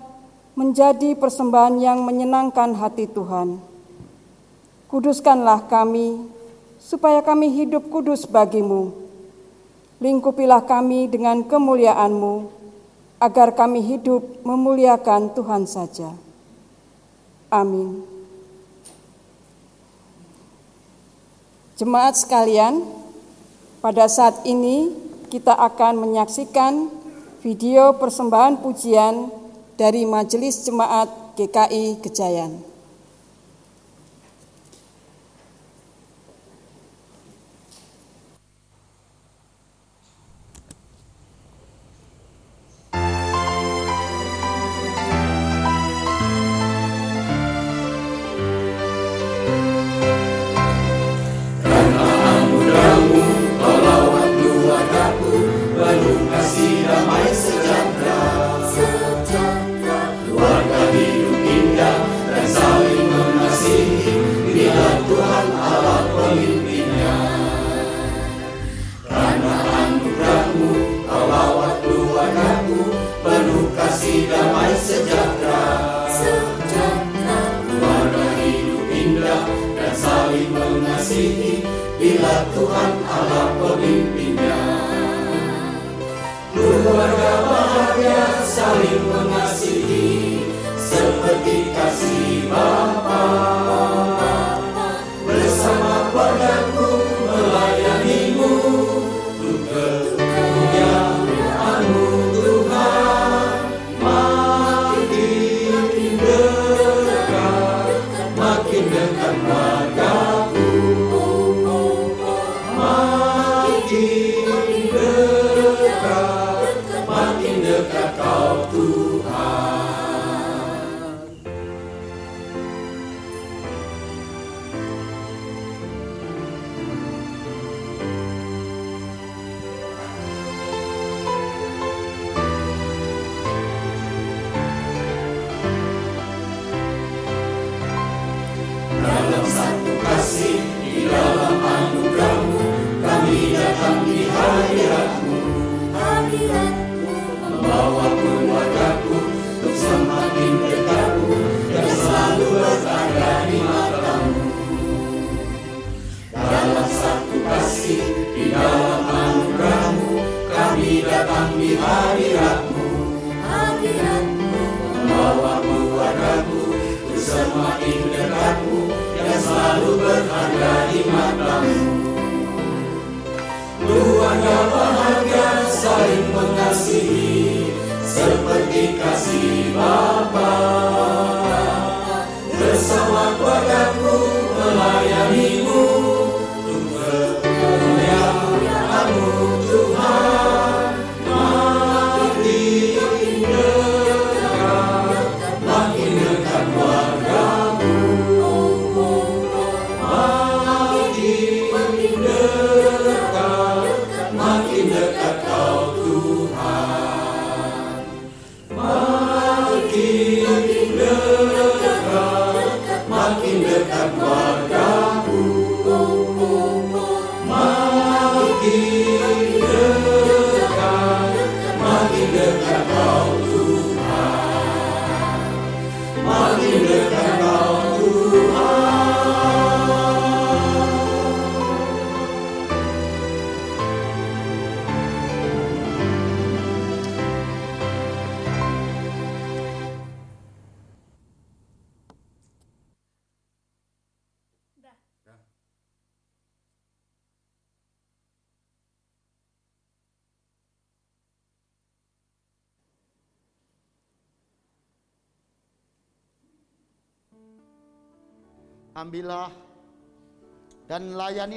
[0.58, 3.62] menjadi persembahan yang menyenangkan hati Tuhan.
[4.90, 6.26] Kuduskanlah kami,
[6.80, 8.96] supaya kami hidup kudus bagimu.
[10.00, 12.65] Lingkupilah kami dengan kemuliaan-Mu,
[13.20, 16.12] agar kami hidup memuliakan Tuhan saja.
[17.48, 18.04] Amin.
[21.76, 22.88] Jemaat sekalian,
[23.84, 24.96] pada saat ini
[25.28, 26.88] kita akan menyaksikan
[27.44, 29.28] video persembahan pujian
[29.76, 32.75] dari Majelis Jemaat GKI Gejayan.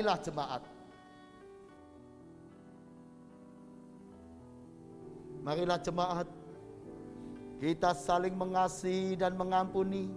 [0.08, 0.62] Layanilah jemaat.
[5.44, 6.28] Marilah jemaat
[7.60, 10.08] kita saling mengasihi dan mengampuni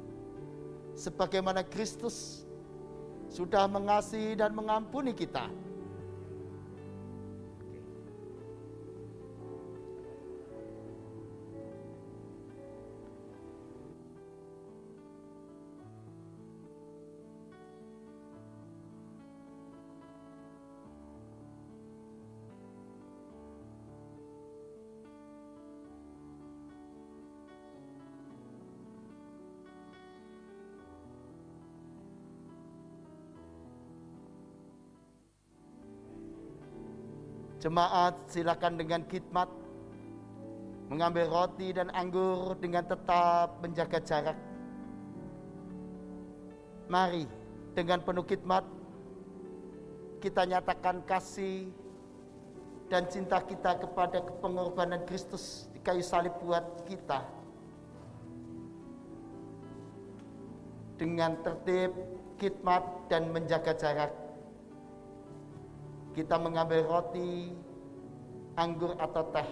[0.96, 2.48] sebagaimana Kristus
[3.32, 5.48] sudah mengasihi dan mengampuni kita.
[37.62, 39.46] Jemaat silakan dengan khidmat
[40.90, 44.38] mengambil roti dan anggur dengan tetap menjaga jarak.
[46.90, 47.30] Mari
[47.78, 48.66] dengan penuh khidmat
[50.26, 51.70] kita nyatakan kasih
[52.90, 57.22] dan cinta kita kepada pengorbanan Kristus di kayu salib buat kita.
[60.98, 61.94] Dengan tertib,
[62.42, 64.20] khidmat dan menjaga jarak
[66.12, 67.56] kita mengambil roti,
[68.60, 69.48] anggur atau teh.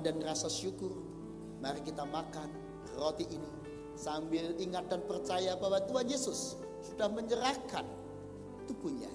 [0.00, 0.94] Dan rasa syukur,
[1.62, 2.50] mari kita makan
[2.98, 3.50] roti ini
[3.98, 6.54] sambil ingat dan percaya bahwa Tuhan Yesus
[6.86, 7.82] sudah menyerahkan
[8.70, 9.10] tubuhnya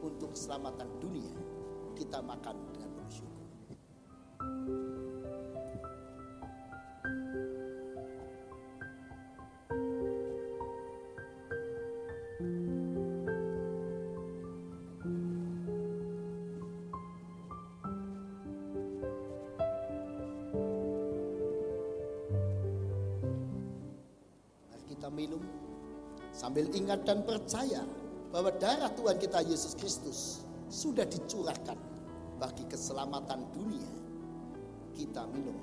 [0.00, 1.34] untuk keselamatan dunia.
[1.98, 2.69] Kita makan
[26.90, 27.86] ingat dan percaya
[28.34, 31.78] bahwa darah Tuhan kita Yesus Kristus sudah dicurahkan
[32.42, 33.86] bagi keselamatan dunia.
[34.98, 35.54] Kita minum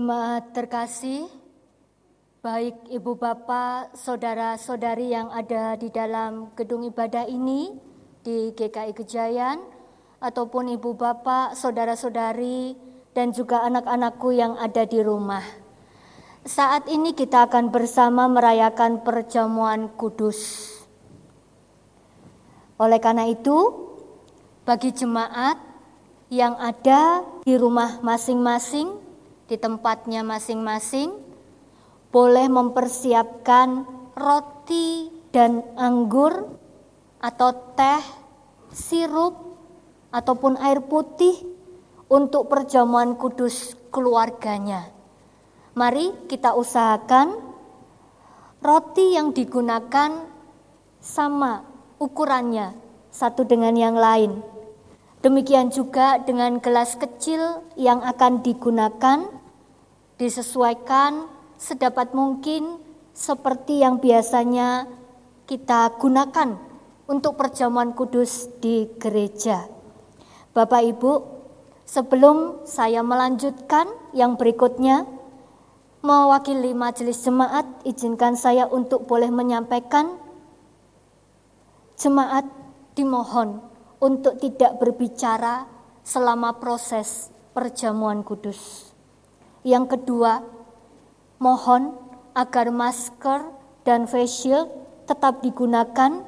[0.00, 1.28] Jemaat terkasih,
[2.40, 7.76] baik ibu bapak, saudara-saudari yang ada di dalam gedung ibadah ini
[8.24, 9.60] di GKI Kejayan,
[10.16, 12.80] ataupun ibu bapak, saudara-saudari,
[13.12, 15.44] dan juga anak-anakku yang ada di rumah.
[16.48, 20.80] Saat ini kita akan bersama merayakan perjamuan kudus.
[22.80, 23.84] Oleh karena itu,
[24.64, 25.60] bagi jemaat
[26.32, 29.09] yang ada di rumah masing-masing,
[29.50, 31.10] di tempatnya masing-masing,
[32.14, 33.82] boleh mempersiapkan
[34.14, 36.54] roti dan anggur
[37.18, 38.02] atau teh,
[38.70, 39.34] sirup,
[40.14, 41.34] ataupun air putih
[42.06, 44.86] untuk perjamuan kudus keluarganya.
[45.74, 47.34] Mari kita usahakan
[48.62, 50.30] roti yang digunakan
[51.02, 51.66] sama
[51.98, 52.74] ukurannya
[53.10, 54.46] satu dengan yang lain.
[55.22, 59.39] Demikian juga dengan gelas kecil yang akan digunakan
[60.20, 61.24] disesuaikan
[61.56, 62.76] sedapat mungkin
[63.16, 64.84] seperti yang biasanya
[65.48, 66.60] kita gunakan
[67.08, 69.64] untuk perjamuan kudus di gereja.
[70.52, 71.12] Bapak Ibu,
[71.88, 75.08] sebelum saya melanjutkan yang berikutnya,
[76.04, 80.20] mewakili majelis jemaat, izinkan saya untuk boleh menyampaikan
[81.96, 82.44] jemaat
[82.92, 83.64] dimohon
[84.04, 85.64] untuk tidak berbicara
[86.04, 88.89] selama proses perjamuan kudus.
[89.60, 90.40] Yang kedua,
[91.36, 91.92] mohon
[92.32, 93.52] agar masker
[93.84, 94.68] dan face shield
[95.04, 96.24] tetap digunakan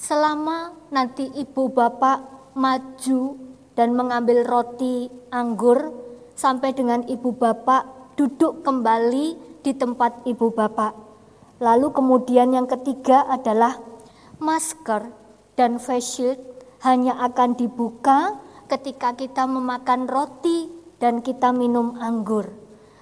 [0.00, 2.24] selama nanti ibu bapak
[2.56, 3.36] maju
[3.76, 5.92] dan mengambil roti anggur
[6.32, 10.96] sampai dengan ibu bapak duduk kembali di tempat ibu bapak.
[11.60, 13.76] Lalu kemudian yang ketiga adalah
[14.40, 15.12] masker
[15.56, 16.40] dan face shield
[16.80, 18.40] hanya akan dibuka
[18.72, 22.59] ketika kita memakan roti dan kita minum anggur.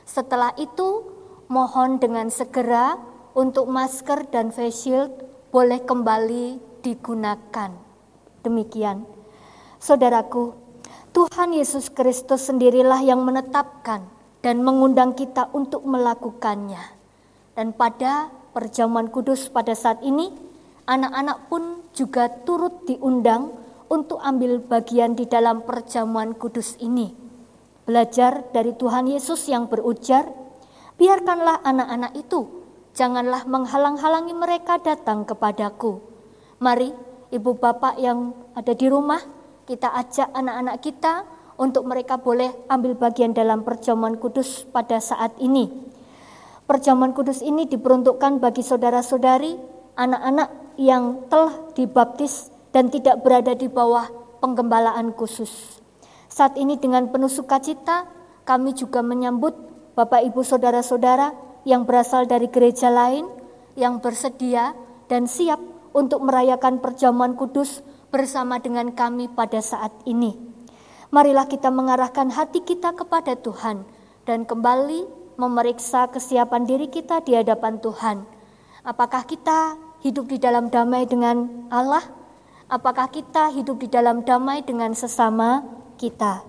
[0.09, 1.05] Setelah itu,
[1.53, 2.97] mohon dengan segera
[3.37, 5.13] untuk masker dan face shield
[5.53, 7.77] boleh kembali digunakan.
[8.41, 9.05] Demikian.
[9.77, 10.57] Saudaraku,
[11.13, 14.09] Tuhan Yesus Kristus sendirilah yang menetapkan
[14.41, 16.97] dan mengundang kita untuk melakukannya.
[17.53, 20.33] Dan pada perjamuan kudus pada saat ini,
[20.89, 23.53] anak-anak pun juga turut diundang
[23.93, 27.28] untuk ambil bagian di dalam perjamuan kudus ini.
[27.89, 30.29] Belajar dari Tuhan Yesus yang berujar,
[31.01, 32.45] biarkanlah anak-anak itu,
[32.93, 35.97] janganlah menghalang-halangi mereka datang kepadaku.
[36.61, 36.93] Mari
[37.33, 39.25] ibu bapak yang ada di rumah,
[39.65, 41.25] kita ajak anak-anak kita
[41.57, 45.73] untuk mereka boleh ambil bagian dalam perjamuan kudus pada saat ini.
[46.69, 49.57] Perjamuan kudus ini diperuntukkan bagi saudara-saudari,
[49.97, 54.13] anak-anak yang telah dibaptis dan tidak berada di bawah
[54.45, 55.78] penggembalaan khusus.
[56.39, 58.07] Saat ini dengan penuh sukacita
[58.47, 59.59] kami juga menyambut
[59.99, 61.35] Bapak Ibu saudara-saudara
[61.67, 63.27] yang berasal dari gereja lain
[63.75, 64.71] yang bersedia
[65.11, 65.59] dan siap
[65.91, 67.83] untuk merayakan perjamuan kudus
[68.15, 70.39] bersama dengan kami pada saat ini.
[71.11, 73.83] Marilah kita mengarahkan hati kita kepada Tuhan
[74.23, 75.11] dan kembali
[75.43, 78.23] memeriksa kesiapan diri kita di hadapan Tuhan.
[78.87, 79.75] Apakah kita
[80.07, 82.15] hidup di dalam damai dengan Allah?
[82.69, 85.65] apakah kita hidup di dalam damai dengan sesama
[85.99, 86.47] kita.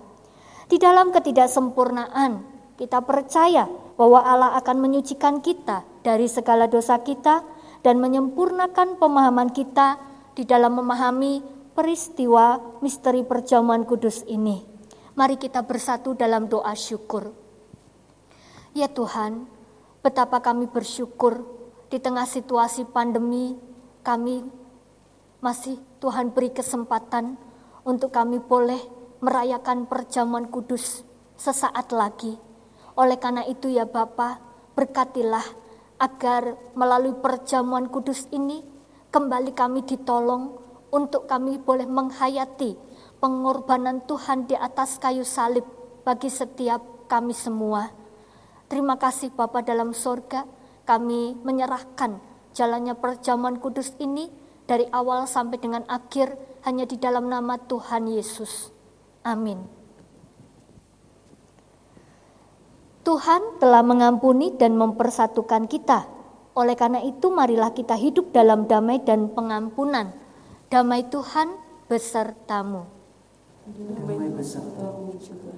[0.70, 2.46] Di dalam ketidaksempurnaan,
[2.78, 3.66] kita percaya
[3.98, 7.42] bahwa Allah akan menyucikan kita dari segala dosa kita
[7.82, 10.00] dan menyempurnakan pemahaman kita
[10.38, 11.42] di dalam memahami
[11.74, 14.62] peristiwa misteri perjamuan kudus ini.
[15.18, 17.34] Mari kita bersatu dalam doa syukur.
[18.72, 19.44] Ya Tuhan,
[20.00, 21.42] betapa kami bersyukur
[21.90, 23.58] di tengah situasi pandemi,
[24.06, 24.46] kami
[25.42, 27.34] masih Tuhan beri kesempatan
[27.82, 28.78] untuk kami boleh
[29.20, 31.04] merayakan perjamuan kudus
[31.36, 32.36] sesaat lagi.
[32.96, 34.40] Oleh karena itu ya Bapa,
[34.76, 35.44] berkatilah
[36.00, 38.64] agar melalui perjamuan kudus ini
[39.12, 40.56] kembali kami ditolong
[40.88, 42.76] untuk kami boleh menghayati
[43.20, 45.68] pengorbanan Tuhan di atas kayu salib
[46.02, 47.92] bagi setiap kami semua.
[48.72, 50.48] Terima kasih Bapa dalam sorga,
[50.88, 52.18] kami menyerahkan
[52.56, 54.32] jalannya perjamuan kudus ini
[54.64, 56.34] dari awal sampai dengan akhir
[56.64, 58.79] hanya di dalam nama Tuhan Yesus.
[59.20, 59.80] Amin.
[63.04, 66.08] Tuhan telah mengampuni dan mempersatukan kita.
[66.52, 70.12] Oleh karena itu, marilah kita hidup dalam damai dan pengampunan.
[70.68, 71.56] Damai Tuhan
[71.88, 72.84] besertamu.
[73.66, 75.52] Damai besertamu juga.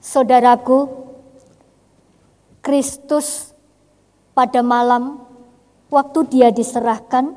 [0.00, 0.88] Saudaraku,
[2.64, 3.49] Kristus
[4.32, 5.22] pada malam
[5.90, 7.34] waktu dia diserahkan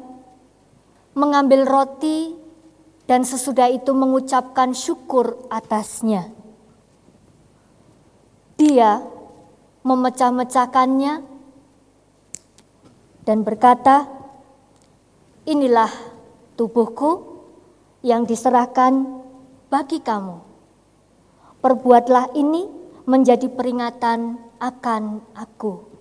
[1.13, 2.33] mengambil roti
[3.05, 6.31] dan sesudah itu mengucapkan syukur atasnya.
[8.55, 9.03] Dia
[9.83, 11.13] memecah-mecahkannya
[13.27, 14.07] dan berkata,
[15.43, 15.91] "Inilah
[16.55, 17.43] tubuhku
[18.05, 19.21] yang diserahkan
[19.67, 20.39] bagi kamu."
[21.59, 22.67] Perbuatlah ini
[23.03, 25.03] menjadi peringatan akan
[25.35, 25.92] aku.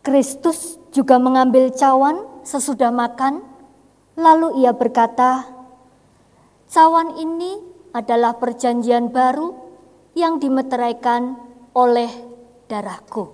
[0.00, 3.44] Kristus juga mengambil cawan sesudah makan,
[4.16, 5.44] lalu ia berkata,
[6.72, 7.60] "Cawan ini
[7.92, 9.54] adalah perjanjian baru
[10.14, 11.38] yang dimeteraikan
[11.74, 12.10] oleh
[12.70, 13.30] darahku.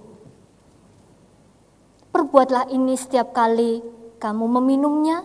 [2.12, 3.84] Perbuatlah ini setiap kali
[4.16, 5.24] kamu meminumnya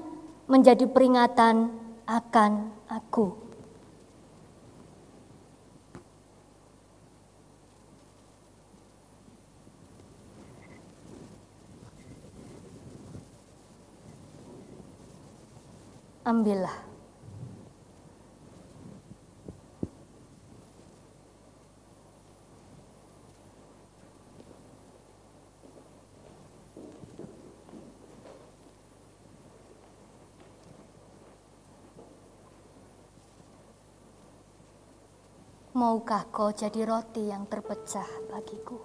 [0.51, 1.71] menjadi peringatan
[2.03, 2.51] akan
[2.91, 3.50] aku.
[16.21, 16.91] Ambillah.
[35.81, 38.77] maukah kau jadi roti yang terpecah bagiku?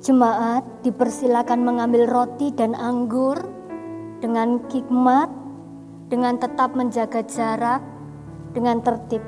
[0.00, 3.36] Jemaat dipersilakan mengambil roti dan anggur
[4.24, 5.28] dengan hikmat,
[6.08, 7.84] dengan tetap menjaga jarak,
[8.56, 9.20] dengan tertib.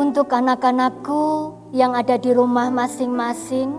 [0.00, 3.76] Untuk anak-anakku yang ada di rumah masing-masing,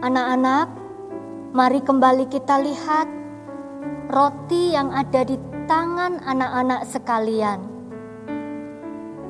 [0.00, 0.72] anak-anak,
[1.52, 3.04] mari kembali kita lihat
[4.08, 5.36] roti yang ada di
[5.68, 7.60] tangan anak-anak sekalian.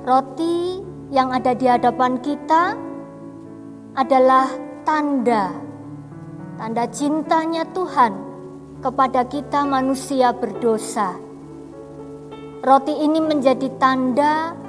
[0.06, 2.78] Roti yang ada di hadapan kita
[3.98, 4.46] adalah
[4.86, 5.50] tanda,
[6.62, 8.14] tanda cintanya Tuhan
[8.86, 11.18] kepada kita manusia berdosa.
[12.62, 14.62] Roti ini menjadi tanda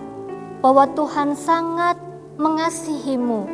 [0.62, 1.98] bahwa Tuhan sangat
[2.38, 3.46] mengasihimu.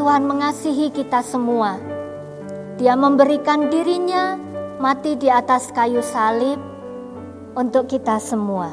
[0.00, 1.76] Tuhan mengasihi kita semua.
[2.80, 4.40] Dia memberikan dirinya
[4.80, 6.56] mati di atas kayu salib
[7.52, 8.72] untuk kita semua.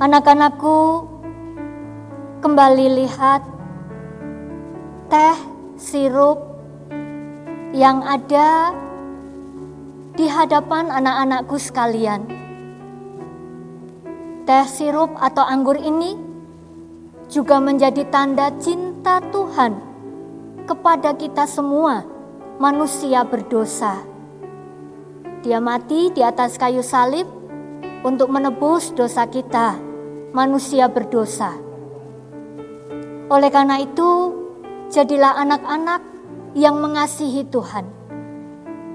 [0.00, 1.04] Anak-anakku,
[2.40, 3.44] kembali lihat
[5.12, 5.36] teh
[5.76, 6.40] sirup
[7.76, 8.72] yang ada
[10.20, 12.28] di hadapan anak-anakku sekalian.
[14.44, 16.12] Teh sirup atau anggur ini
[17.32, 19.80] juga menjadi tanda cinta Tuhan
[20.68, 22.04] kepada kita semua,
[22.60, 24.04] manusia berdosa.
[25.40, 27.24] Dia mati di atas kayu salib
[28.04, 29.80] untuk menebus dosa kita,
[30.36, 31.56] manusia berdosa.
[33.32, 34.36] Oleh karena itu,
[34.92, 36.04] jadilah anak-anak
[36.52, 37.88] yang mengasihi Tuhan.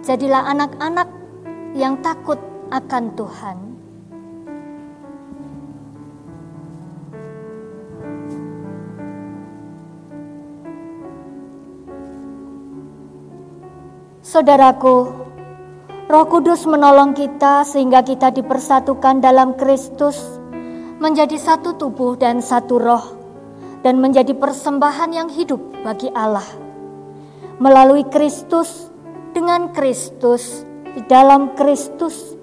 [0.06, 1.15] Jadilah anak-anak
[1.76, 2.40] yang takut
[2.72, 3.58] akan Tuhan.
[14.24, 14.96] Saudaraku,
[16.08, 20.18] Roh Kudus menolong kita sehingga kita dipersatukan dalam Kristus,
[21.00, 23.06] menjadi satu tubuh dan satu roh,
[23.84, 26.44] dan menjadi persembahan yang hidup bagi Allah.
[27.64, 28.92] Melalui Kristus,
[29.32, 32.34] dengan Kristus, di dalam Kristus.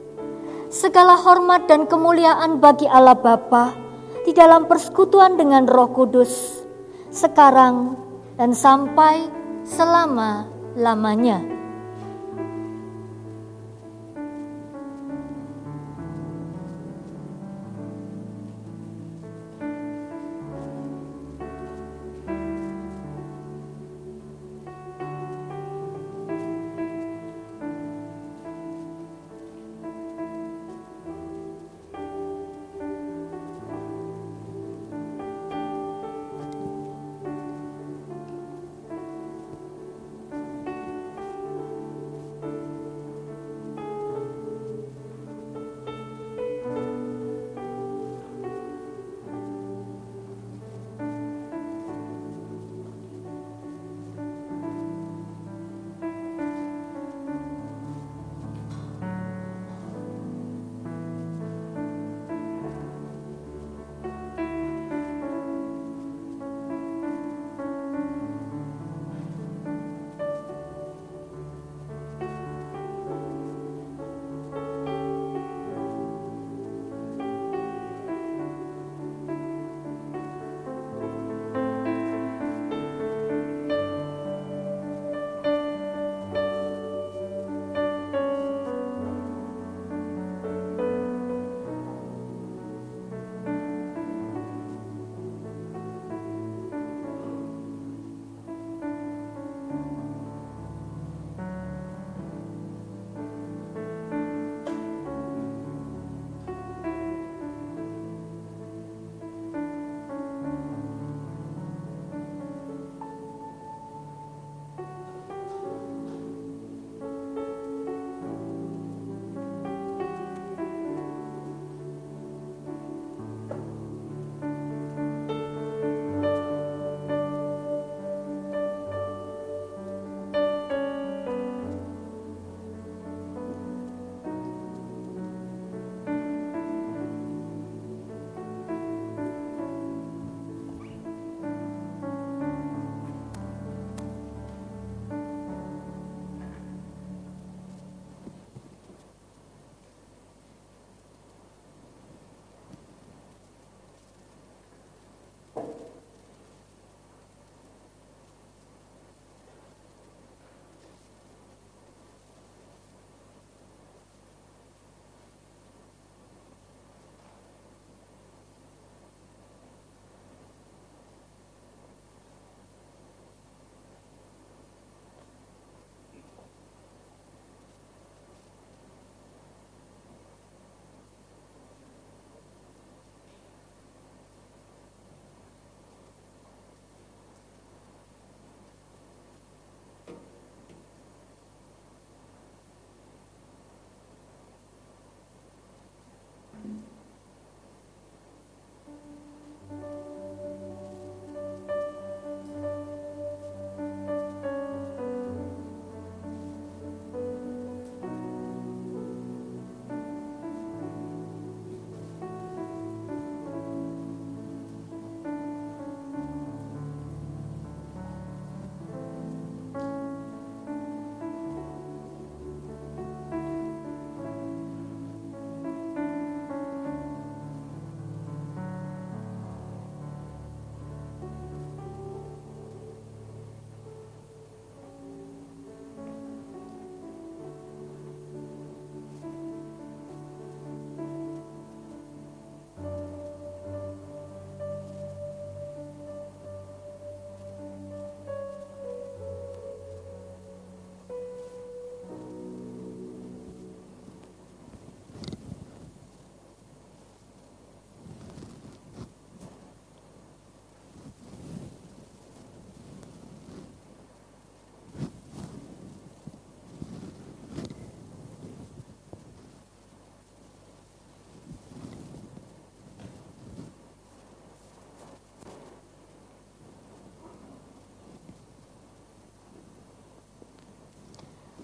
[0.72, 3.76] Segala hormat dan kemuliaan bagi Allah Bapa
[4.24, 6.64] di dalam persekutuan dengan Roh Kudus,
[7.12, 7.96] sekarang
[8.40, 9.28] dan sampai
[9.68, 11.61] selama-lamanya.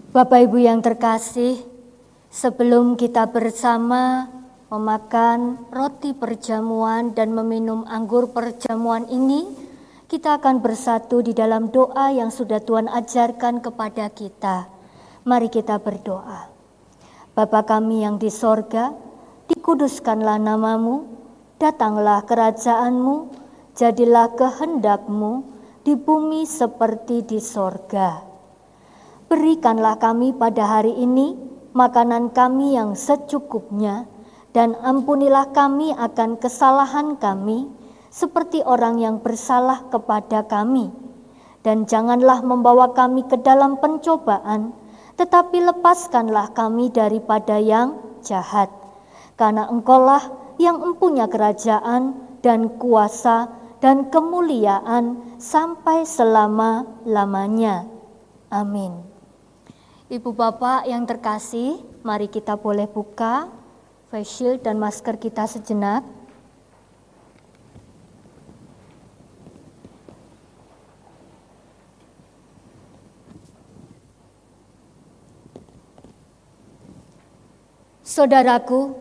[0.09, 1.61] Bapak Ibu yang terkasih,
[2.33, 4.25] sebelum kita bersama
[4.73, 9.45] memakan roti perjamuan dan meminum anggur perjamuan ini,
[10.09, 14.65] kita akan bersatu di dalam doa yang sudah Tuhan ajarkan kepada kita.
[15.29, 16.49] Mari kita berdoa.
[17.37, 18.89] Bapa kami yang di sorga,
[19.45, 21.05] dikuduskanlah namamu,
[21.61, 23.29] datanglah kerajaanmu,
[23.77, 25.45] jadilah kehendakmu
[25.85, 28.28] di bumi seperti di sorga.
[29.29, 31.37] Berikanlah kami pada hari ini
[31.77, 34.09] makanan kami yang secukupnya,
[34.57, 37.69] dan ampunilah kami akan kesalahan kami,
[38.09, 40.89] seperti orang yang bersalah kepada kami.
[41.61, 44.73] Dan janganlah membawa kami ke dalam pencobaan,
[45.13, 48.73] tetapi lepaskanlah kami daripada yang jahat.
[49.37, 50.25] Karena engkaulah
[50.57, 57.85] yang empunya kerajaan dan kuasa dan kemuliaan sampai selama-lamanya.
[58.49, 59.08] Amin.
[60.09, 63.45] Ibu bapak yang terkasih, mari kita boleh buka
[64.09, 66.01] face shield dan masker kita sejenak.
[78.01, 78.97] Saudaraku,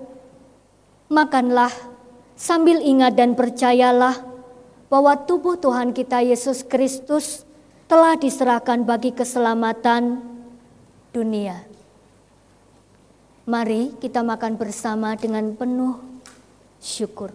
[1.09, 1.72] makanlah
[2.36, 4.12] sambil ingat dan percayalah
[4.93, 7.48] bahwa tubuh Tuhan kita Yesus Kristus
[7.89, 10.36] telah diserahkan bagi keselamatan
[11.19, 11.66] dunia.
[13.43, 15.99] Mari kita makan bersama dengan penuh
[16.78, 17.35] syukur.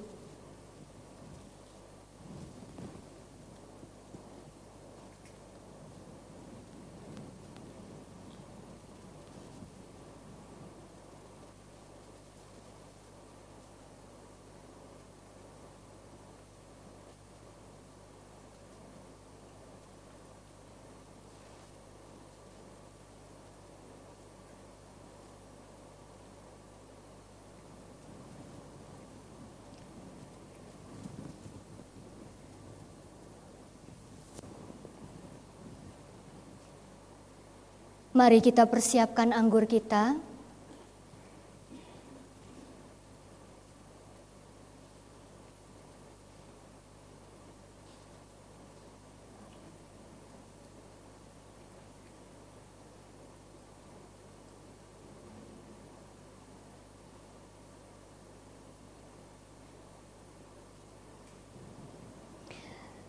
[38.13, 40.13] Mari kita persiapkan anggur kita.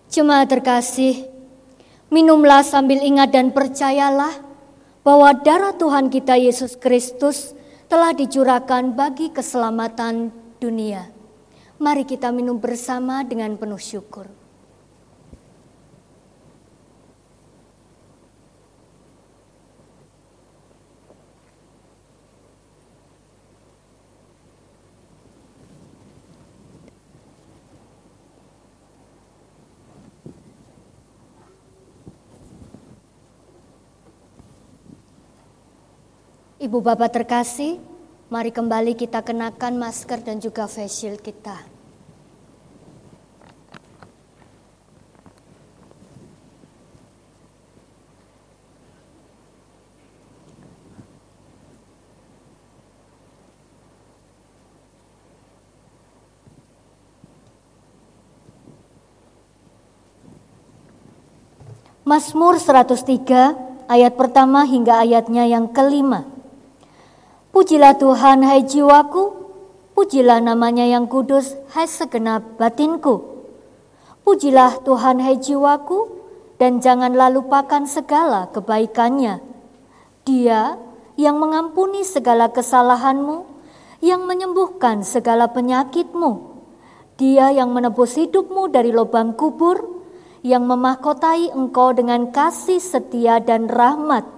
[0.09, 1.29] Jemaat terkasih,
[2.09, 4.54] minumlah sambil ingat dan percayalah
[5.05, 7.53] bahwa darah Tuhan kita Yesus Kristus
[7.93, 11.13] telah dicurahkan bagi keselamatan dunia.
[11.77, 14.27] Mari kita minum bersama dengan penuh syukur.
[36.65, 37.77] Ibu bapak terkasih,
[38.33, 41.61] mari kembali kita kenakan masker dan juga face shield kita.
[62.09, 66.34] Mazmur 103 ayat pertama hingga ayatnya yang kelima.
[67.55, 69.31] Pujilah Tuhan hai jiwaku,
[69.95, 73.47] pujilah namanya yang kudus hai segenap batinku.
[74.27, 76.19] Pujilah Tuhan hai jiwaku,
[76.59, 79.39] dan janganlah lupakan segala kebaikannya.
[80.27, 80.83] Dia
[81.15, 83.47] yang mengampuni segala kesalahanmu,
[84.03, 86.59] yang menyembuhkan segala penyakitmu.
[87.23, 90.03] Dia yang menebus hidupmu dari lubang kubur,
[90.43, 94.34] yang memahkotai engkau dengan kasih setia dan rahmat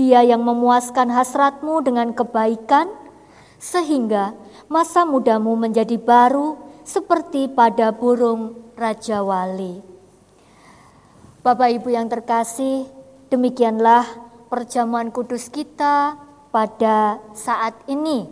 [0.00, 2.88] dia yang memuaskan hasratmu dengan kebaikan,
[3.60, 4.32] sehingga
[4.72, 6.56] masa mudamu menjadi baru
[6.88, 9.84] seperti pada burung Raja Wali.
[11.44, 12.88] Bapak Ibu yang terkasih,
[13.28, 14.08] demikianlah
[14.48, 16.16] perjamuan kudus kita
[16.48, 18.24] pada saat ini.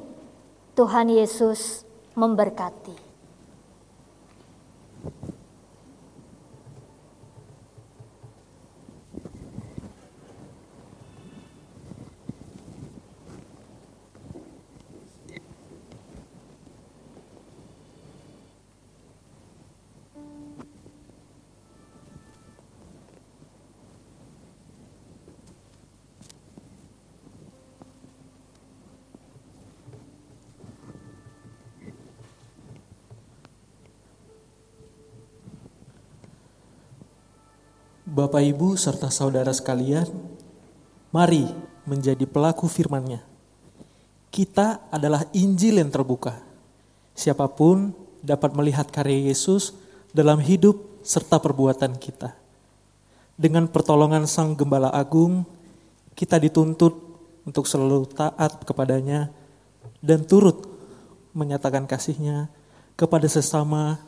[0.72, 1.84] Tuhan Yesus
[2.16, 3.07] memberkati.
[38.18, 40.10] Bapak Ibu serta saudara sekalian,
[41.14, 41.46] mari
[41.86, 43.22] menjadi pelaku firman-Nya.
[44.34, 46.42] Kita adalah Injil yang terbuka.
[47.14, 49.70] Siapa pun dapat melihat karya Yesus
[50.10, 52.34] dalam hidup serta perbuatan kita.
[53.38, 55.46] Dengan pertolongan Sang Gembala Agung,
[56.18, 56.98] kita dituntut
[57.46, 59.30] untuk selalu taat kepadanya
[60.02, 60.66] dan turut
[61.38, 62.50] menyatakan kasihnya
[62.98, 64.02] kepada sesama,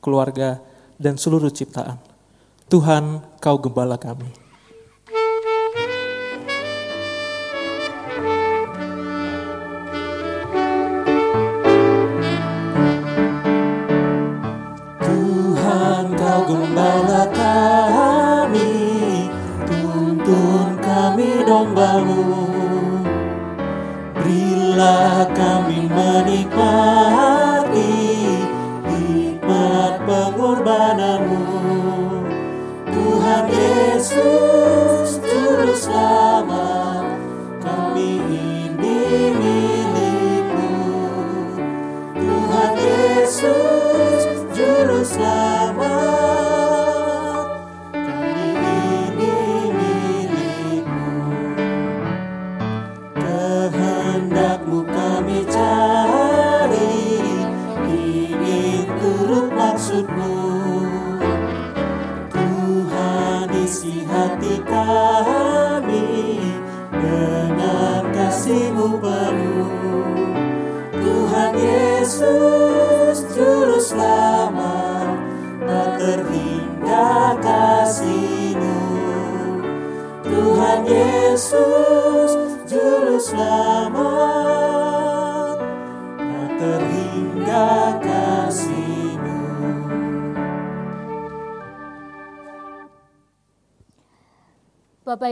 [0.00, 0.64] keluarga,
[0.96, 2.09] dan seluruh ciptaan.
[2.70, 4.30] Tuhan, kau gembala kami.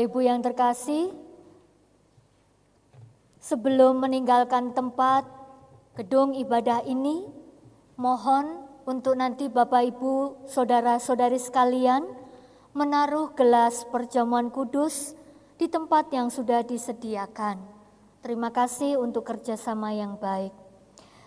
[0.09, 1.13] Ibu yang terkasih,
[3.45, 5.29] sebelum meninggalkan tempat
[6.01, 7.29] gedung ibadah ini,
[8.01, 12.09] mohon untuk nanti Bapak Ibu, saudara-saudari sekalian,
[12.73, 15.13] menaruh gelas perjamuan kudus
[15.61, 17.61] di tempat yang sudah disediakan.
[18.25, 20.57] Terima kasih untuk kerjasama yang baik.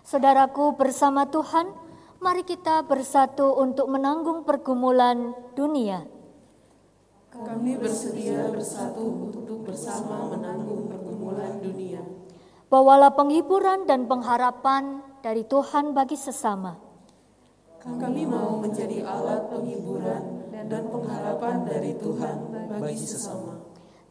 [0.02, 1.70] Saudaraku bersama Tuhan,
[2.18, 6.21] mari kita bersatu untuk menanggung pergumulan dunia.
[7.42, 12.02] Kami bersedia bersatu untuk bersama menanggung pergumulan dunia.
[12.70, 16.78] Bawalah penghiburan dan pengharapan dari Tuhan bagi sesama.
[17.82, 22.38] Kami mau menjadi alat penghiburan dan pengharapan dari Tuhan
[22.78, 23.58] bagi sesama.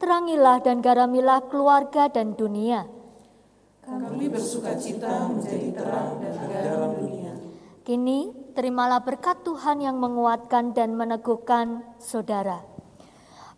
[0.01, 2.85] Terangilah dan garamilah keluarga dan dunia.
[3.87, 7.35] Kami bersuka cita menjadi terang dan garam dunia.
[7.87, 12.70] Kini terimalah berkat Tuhan yang menguatkan dan meneguhkan saudara.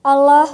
[0.03, 0.51] Allah,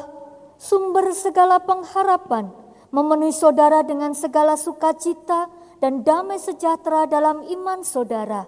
[0.60, 2.52] sumber segala pengharapan,
[2.92, 5.48] memenuhi saudara dengan segala sukacita
[5.80, 8.44] dan damai sejahtera dalam iman saudara,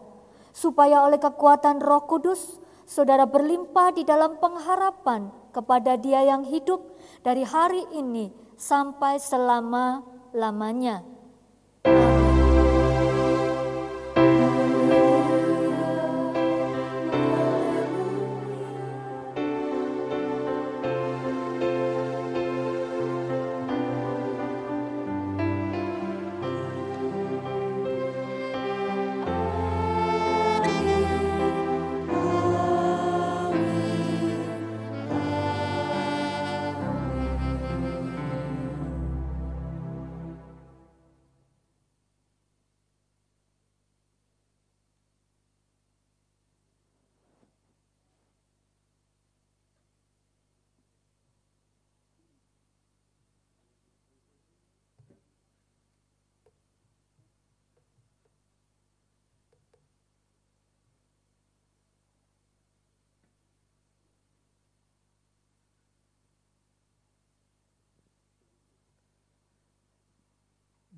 [0.53, 6.85] supaya oleh kekuatan Roh Kudus saudara berlimpah di dalam pengharapan kepada Dia yang hidup
[7.25, 8.29] dari hari ini
[8.61, 11.01] sampai selama-lamanya.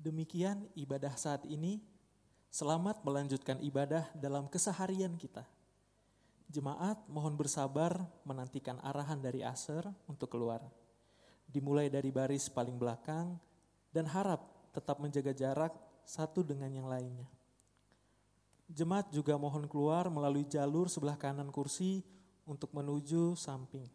[0.03, 1.79] Demikian ibadah saat ini.
[2.51, 5.47] Selamat melanjutkan ibadah dalam keseharian kita.
[6.51, 10.59] Jemaat mohon bersabar menantikan arahan dari aser untuk keluar.
[11.47, 13.39] Dimulai dari baris paling belakang
[13.95, 14.43] dan harap
[14.75, 15.71] tetap menjaga jarak
[16.03, 17.31] satu dengan yang lainnya.
[18.67, 22.03] Jemaat juga mohon keluar melalui jalur sebelah kanan kursi
[22.43, 23.87] untuk menuju samping.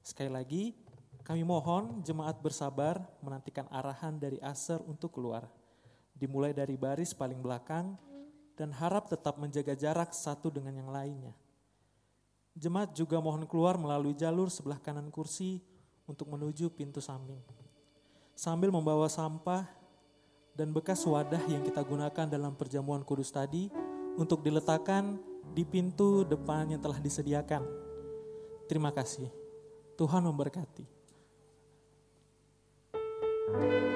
[0.00, 0.72] Sekali lagi,
[1.26, 5.50] kami mohon jemaat bersabar menantikan arahan dari aser untuk keluar.
[6.14, 7.98] Dimulai dari baris paling belakang
[8.54, 11.34] dan harap tetap menjaga jarak satu dengan yang lainnya.
[12.54, 15.58] Jemaat juga mohon keluar melalui jalur sebelah kanan kursi
[16.06, 17.42] untuk menuju pintu samping.
[18.38, 19.66] Sambil membawa sampah
[20.54, 23.66] dan bekas wadah yang kita gunakan dalam perjamuan kudus tadi
[24.14, 25.18] untuk diletakkan
[25.52, 27.66] di pintu depan yang telah disediakan.
[28.70, 29.26] Terima kasih.
[29.98, 30.95] Tuhan memberkati.
[33.46, 33.95] Tuhan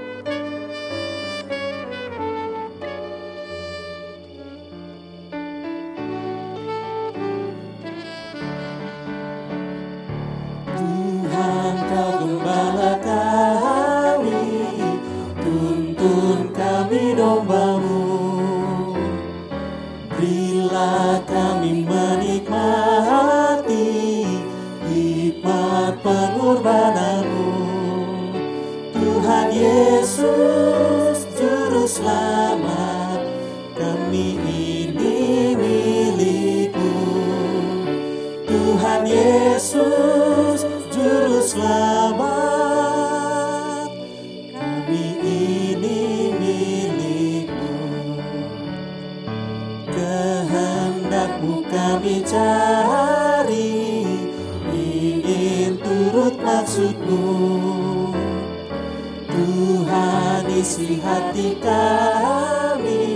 [61.61, 63.09] kami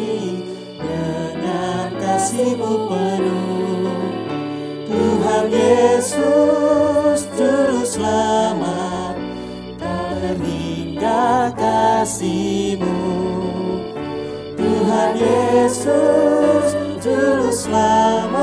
[0.81, 4.01] Dengan kasihmu penuh.
[4.89, 9.17] Tuhan Yesus Juru Selamat
[9.77, 12.97] Terhingga kasihmu.
[14.57, 16.73] Tuhan Yesus
[17.05, 18.34] Juru Selamat